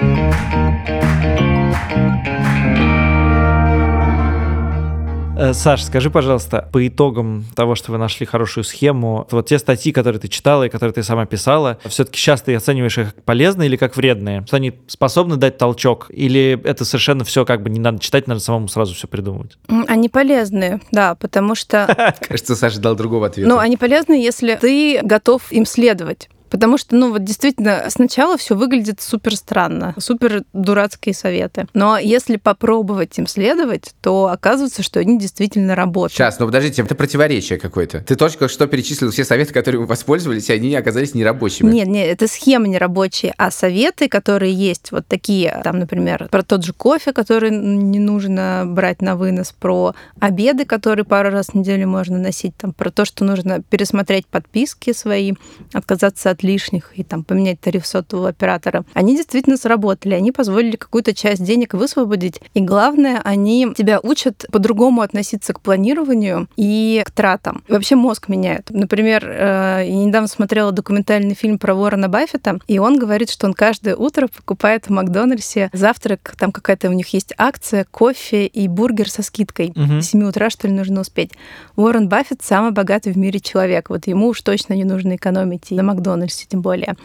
[5.53, 10.19] Саш, скажи, пожалуйста, по итогам того, что вы нашли хорошую схему, вот те статьи, которые
[10.19, 13.75] ты читала и которые ты сама писала, все-таки сейчас ты оцениваешь их как полезные или
[13.75, 14.43] как вредные?
[14.45, 16.07] Что они способны дать толчок?
[16.09, 19.57] Или это совершенно все как бы не надо читать, надо самому сразу все придумывать?
[19.87, 21.87] Они полезные, да, потому что
[22.27, 23.49] Кажется, Саша дал другого ответа.
[23.49, 26.29] Ну, они полезны, если ты готов им следовать.
[26.51, 31.65] Потому что, ну, вот действительно, сначала все выглядит супер странно, супер дурацкие советы.
[31.73, 36.13] Но если попробовать им следовать, то оказывается, что они действительно работают.
[36.13, 38.01] Сейчас, ну подождите, это противоречие какое-то.
[38.01, 41.71] Ты только что перечислил все советы, которые вы воспользовались, и они оказались нерабочими.
[41.71, 46.43] Нет, нет, это схемы не рабочие, а советы, которые есть, вот такие, там, например, про
[46.43, 51.53] тот же кофе, который не нужно брать на вынос, про обеды, которые пару раз в
[51.53, 55.33] неделю можно носить, там, про то, что нужно пересмотреть подписки свои,
[55.73, 58.83] отказаться от лишних и там поменять тариф сотового оператора.
[58.93, 65.01] Они действительно сработали, они позволили какую-то часть денег высвободить, и главное, они тебя учат по-другому
[65.01, 67.63] относиться к планированию и к тратам.
[67.67, 68.69] И вообще мозг меняют.
[68.69, 73.53] Например, э, я недавно смотрела документальный фильм про Уоррена Баффета, и он говорит, что он
[73.53, 79.09] каждое утро покупает в Макдональдсе завтрак, там какая-то у них есть акция, кофе и бургер
[79.09, 79.73] со скидкой.
[80.01, 81.31] С 7 утра, что ли, нужно успеть.
[81.75, 83.89] Уоррен Баффет самый богатый в мире человек.
[83.89, 85.83] Вот ему уж точно не нужно экономить, и на
[86.31, 86.95] Макдональдсе тем более.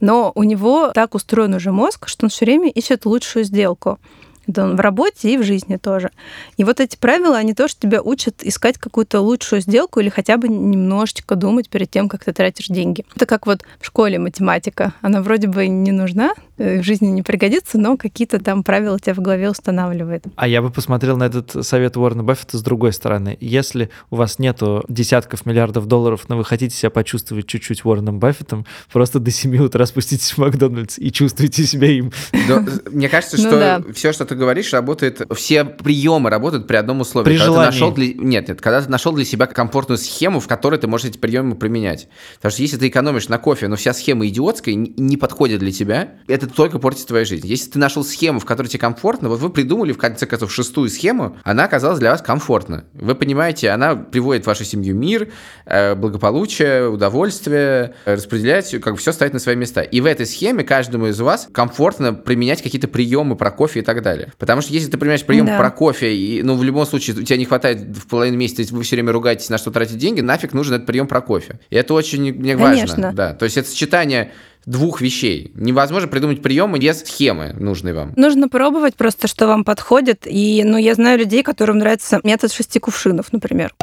[0.00, 3.98] Но у него так устроен уже мозг, что он все время ищет лучшую сделку.
[4.46, 6.10] Это он в работе и в жизни тоже.
[6.58, 10.48] И вот эти правила, они тоже тебя учат искать какую-то лучшую сделку или хотя бы
[10.48, 13.06] немножечко думать перед тем, как ты тратишь деньги.
[13.16, 14.92] Это как вот в школе математика.
[15.00, 19.20] Она вроде бы не нужна, в жизни не пригодится, но какие-то там правила тебя в
[19.20, 20.24] голове устанавливает.
[20.36, 23.36] А я бы посмотрел на этот совет Уоррена Баффета с другой стороны.
[23.40, 28.66] Если у вас нету десятков миллиардов долларов, но вы хотите себя почувствовать чуть-чуть Уорреном Баффетом,
[28.92, 32.12] просто до 7 утра спуститесь в Макдональдс и чувствуйте себя им.
[32.48, 33.82] Но, э, мне кажется, Ну что да.
[33.92, 35.22] все, что ты говоришь, работает.
[35.34, 37.24] Все приемы работают при одном условии.
[37.24, 37.70] При когда желании.
[37.70, 38.14] ты нашел для...
[38.14, 41.56] Нет, нет, когда ты нашел для себя комфортную схему, в которой ты можешь эти приемы
[41.56, 42.08] применять.
[42.36, 45.72] Потому что если ты экономишь на кофе, но вся схема идиотская, и не подходит для
[45.72, 47.46] тебя, это только портит твою жизнь.
[47.46, 50.88] Если ты нашел схему, в которой тебе комфортно, вот вы придумали в конце концов шестую
[50.90, 52.84] схему, она оказалась для вас комфортна.
[52.94, 55.28] Вы понимаете, она приводит в вашу семью мир,
[55.66, 59.82] э, благополучие, удовольствие, э, распределяет всё, как бы все ставит на свои места.
[59.82, 64.02] И в этой схеме каждому из вас комфортно применять какие-то приемы про кофе и так
[64.02, 64.32] далее.
[64.38, 65.58] Потому что если ты применяешь прием Да.
[65.58, 68.82] про кофе, и, ну, в любом случае, у тебя не хватает в половину месяца, вы
[68.82, 71.60] все время ругаетесь, на что тратить деньги, нафиг нужен этот прием про кофе.
[71.70, 72.74] И это очень мне важно.
[72.76, 73.12] Конечно.
[73.12, 73.34] Да.
[73.34, 74.32] То есть это сочетание
[74.66, 75.52] двух вещей.
[75.54, 78.12] Невозможно придумать приемы без схемы нужной вам.
[78.16, 80.26] Нужно пробовать просто, что вам подходит.
[80.26, 83.74] И, ну, я знаю людей, которым нравится метод шести кувшинов, например.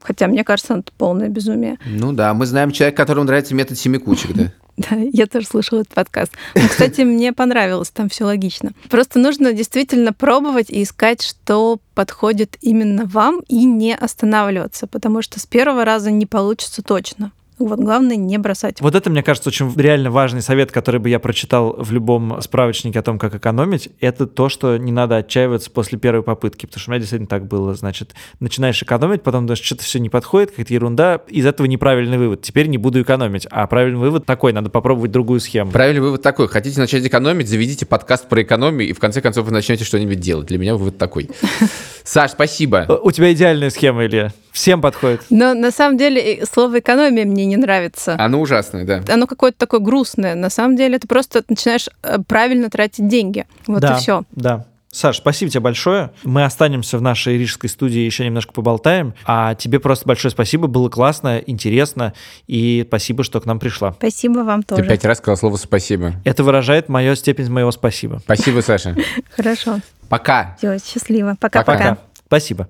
[0.00, 1.78] Хотя, мне кажется, это полное безумие.
[1.84, 4.52] Ну да, мы знаем человека, которому нравится метод семи кучек, да.
[4.76, 6.32] Да, я тоже слушала этот подкаст.
[6.54, 8.72] Ну, кстати, мне понравилось, там все логично.
[8.90, 15.40] Просто нужно действительно пробовать и искать, что подходит именно вам, и не останавливаться, потому что
[15.40, 17.32] с первого раза не получится точно.
[17.58, 18.80] Вот главное не бросать.
[18.80, 22.98] Вот это, мне кажется, очень реально важный совет, который бы я прочитал в любом справочнике
[22.98, 23.88] о том, как экономить.
[24.00, 26.66] Это то, что не надо отчаиваться после первой попытки.
[26.66, 27.74] Потому что у меня действительно так было.
[27.74, 31.22] Значит, начинаешь экономить, потом даже что-то все не подходит, какая-то ерунда.
[31.28, 32.42] Из этого неправильный вывод.
[32.42, 33.46] Теперь не буду экономить.
[33.50, 35.70] А правильный вывод такой, надо попробовать другую схему.
[35.70, 36.48] Правильный вывод такой.
[36.48, 40.46] Хотите начать экономить, заведите подкаст про экономию, и в конце концов вы начнете что-нибудь делать.
[40.46, 41.30] Для меня вывод такой.
[42.04, 43.00] Саш, спасибо.
[43.02, 44.32] У тебя идеальная схема, Илья.
[44.52, 45.22] Всем подходит.
[45.28, 48.16] Но на самом деле и слово экономия мне не нравится.
[48.18, 49.02] Оно ужасное, да.
[49.12, 50.34] Оно какое-то такое грустное.
[50.34, 53.46] На самом деле это просто начинаешь э, правильно тратить деньги.
[53.66, 54.24] Вот да, и все.
[54.32, 54.66] Да.
[54.96, 56.10] Саш, спасибо тебе большое.
[56.24, 59.12] Мы останемся в нашей рижской студии, еще немножко поболтаем.
[59.26, 60.68] А тебе просто большое спасибо.
[60.68, 62.14] Было классно, интересно.
[62.46, 63.92] И спасибо, что к нам пришла.
[63.92, 64.88] Спасибо вам Ты тоже.
[64.88, 66.14] пять раз сказал слово «спасибо».
[66.24, 68.20] Это выражает мою степень моего спасибо.
[68.24, 68.96] Спасибо, Саша.
[69.36, 69.80] Хорошо.
[70.08, 70.54] Пока.
[70.56, 71.36] Все, счастливо.
[71.38, 71.62] Пока.
[71.62, 71.98] Пока-пока.
[72.26, 72.66] Спасибо.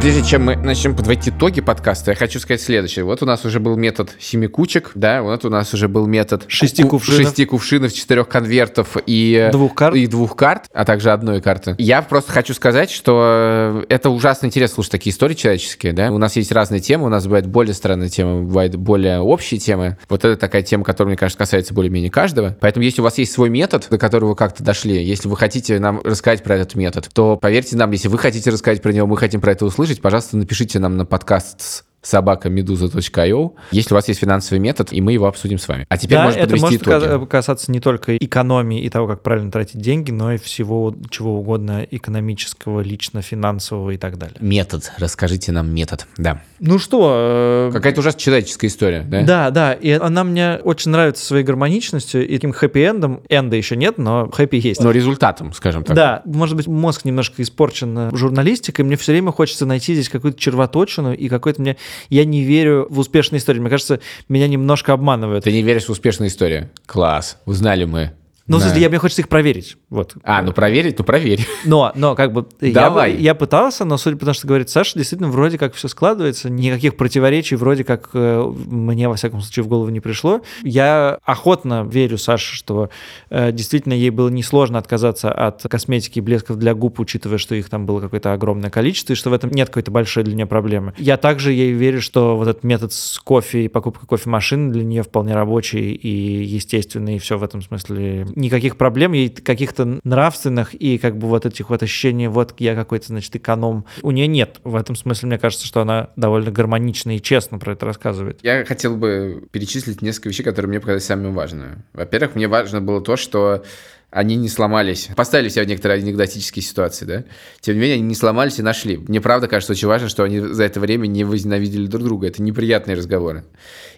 [0.00, 3.04] Прежде чем мы начнем подводить итоги подкаста, я хочу сказать следующее.
[3.04, 6.44] Вот у нас уже был метод семи кучек, да, вот у нас уже был метод
[6.48, 7.20] Шести ку- кувшинов.
[7.20, 9.94] шести кувшинов, четырех конвертов и Двух карт.
[9.96, 11.74] и двух карт, а также одной карты.
[11.76, 16.10] Я просто хочу сказать, что это ужасно интересно слушать такие истории человеческие, да.
[16.10, 19.98] У нас есть разные темы, у нас бывают более странные темы, бывают более общие темы.
[20.08, 22.56] Вот это такая тема, которая, мне кажется, касается более-менее каждого.
[22.62, 25.78] Поэтому, если у вас есть свой метод, до которого вы как-то дошли, если вы хотите
[25.78, 29.18] нам рассказать про этот метод, то поверьте нам, если вы хотите рассказать про него, мы
[29.18, 34.58] хотим про это услышать, пожалуйста, напишите нам на подкаст собакамедуза.io, если у вас есть финансовый
[34.58, 35.86] метод, и мы его обсудим с вами.
[35.88, 37.04] А теперь да, можно это может итоги.
[37.06, 41.38] ка- касаться не только экономии и того, как правильно тратить деньги, но и всего чего
[41.38, 44.36] угодно экономического, лично финансового и так далее.
[44.40, 44.92] Метод.
[44.98, 46.06] Расскажите нам метод.
[46.16, 46.42] Да.
[46.58, 49.22] Ну что, э, Какая-то ужасно человеческая история, да?
[49.22, 53.22] Да, да, и она мне очень нравится своей гармоничностью и таким хэппи-эндом.
[53.28, 54.80] Энда еще нет, но хэппи есть.
[54.82, 55.96] Но результатом, скажем так.
[55.96, 58.84] Да, может быть, мозг немножко испорчен э, журналистикой.
[58.84, 61.76] Мне все время хочется найти здесь какую-то червоточину и какой-то мне...
[62.08, 63.60] Я не верю в успешные истории.
[63.60, 65.44] Мне кажется, меня немножко обманывают.
[65.44, 66.70] Ты не веришь в успешную историю?
[66.86, 67.38] Класс.
[67.46, 68.12] Узнали мы.
[68.50, 68.66] Ну, в Да.
[68.66, 69.76] смысле, я, мне хочется их проверить.
[69.90, 70.14] Вот.
[70.24, 71.46] А, ну проверить, ну проверь.
[71.64, 73.12] Но, но как бы я, Давай.
[73.14, 76.50] бы- я пытался, но судя по тому, что говорит Саша, действительно вроде как все складывается,
[76.50, 80.40] никаких противоречий вроде как э, мне во всяком случае в голову не пришло.
[80.64, 82.90] Я охотно верю Саше, что
[83.30, 87.68] э, действительно ей было несложно отказаться от косметики и блесков для губ, учитывая, что их
[87.70, 90.92] там было какое-то огромное количество, и что в этом нет какой-то большой для нее проблемы.
[90.98, 95.02] Я также ей верю, что вот этот метод с кофе и покупкой кофемашины для нее
[95.04, 98.26] вполне рабочий и естественный, и все в этом смысле.
[98.40, 103.08] Никаких проблем, ей каких-то нравственных и как бы вот этих вот ощущений, вот я какой-то,
[103.08, 104.60] значит, эконом, у нее нет.
[104.64, 108.40] В этом смысле, мне кажется, что она довольно гармонично и честно про это рассказывает.
[108.42, 111.82] Я хотел бы перечислить несколько вещей, которые мне показались самыми важными.
[111.92, 113.62] Во-первых, мне важно было то, что
[114.10, 115.08] они не сломались.
[115.16, 117.24] Поставили себя в некоторые анекдотические ситуации, да?
[117.60, 118.96] Тем не менее, они не сломались и нашли.
[118.96, 122.26] Мне правда кажется очень важно, что они за это время не возненавидели друг друга.
[122.26, 123.44] Это неприятные разговоры.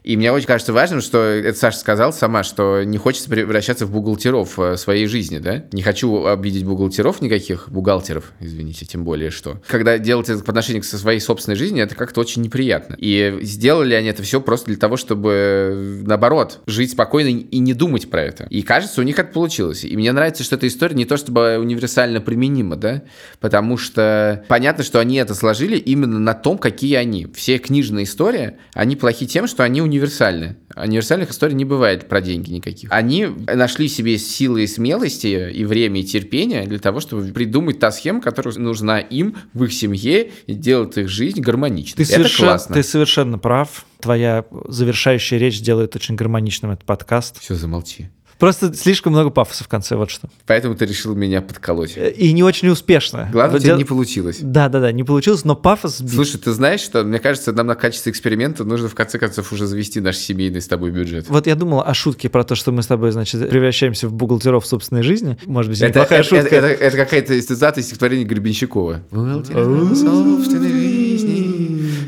[0.03, 3.93] И мне очень кажется важным, что это Саша сказал сама, что не хочется превращаться в
[3.93, 5.65] бухгалтеров э, своей жизни, да?
[5.73, 9.61] Не хочу обидеть бухгалтеров никаких, бухгалтеров, извините, тем более что.
[9.67, 12.97] Когда делать это по отношению к своей собственной жизни, это как-то очень неприятно.
[12.99, 18.11] И сделали они это все просто для того, чтобы, наоборот, жить спокойно и не думать
[18.11, 18.47] про это.
[18.51, 19.85] И кажется, у них это получилось.
[19.85, 23.03] И мне нравится, что эта история не то чтобы универсально применима, да,
[23.41, 27.27] потому что понятно, что они это сложили именно на том, какие они.
[27.35, 30.57] Все книжные истории, они плохи тем, что они универсальны.
[30.75, 32.91] Универсальных историй не бывает про деньги никаких.
[32.93, 37.93] Они нашли себе силы и смелости, и время, и терпение для того, чтобы придумать та
[37.93, 42.05] схема, которая нужна им в их семье и делает их жизнь гармоничной.
[42.05, 42.75] Ты, Это совершен- классно.
[42.75, 43.87] ты совершенно прав.
[44.01, 47.39] Твоя завершающая речь делает очень гармоничным этот подкаст.
[47.41, 48.11] Все, замолчи.
[48.43, 50.29] Просто слишком много пафоса в конце, вот что.
[50.49, 51.97] Поэтому ты решил меня подколоть.
[51.97, 53.29] И не очень успешно.
[53.31, 54.39] Главное, Вот тебя дел- не получилось.
[54.43, 56.13] Да, да, да, не получилось, но пафос сбит.
[56.13, 59.69] Слушай, ты знаешь, что, мне кажется, нам на качестве эксперимента нужно в конце концов уже
[59.69, 61.27] завести наш семейный с тобой бюджет.
[61.29, 64.67] Вот я думал о шутке про то, что мы с тобой, значит, превращаемся в бухгалтеров
[64.67, 65.39] собственной жизни.
[65.47, 66.47] Может быть, Это, неплохая это, шутка.
[66.57, 69.03] это- это- это какая-то цитата из стихотворения Гребенщикова.
[69.13, 70.82] Бухгалтером собственной жизни.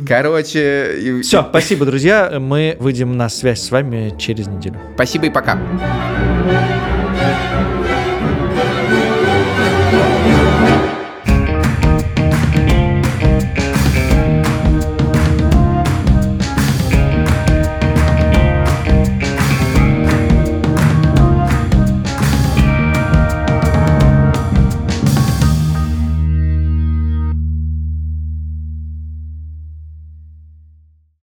[0.06, 2.38] Короче, Все, спасибо, друзья.
[2.40, 4.78] Мы выйдем на связь с вами через неделю.
[4.94, 5.58] спасибо и пока.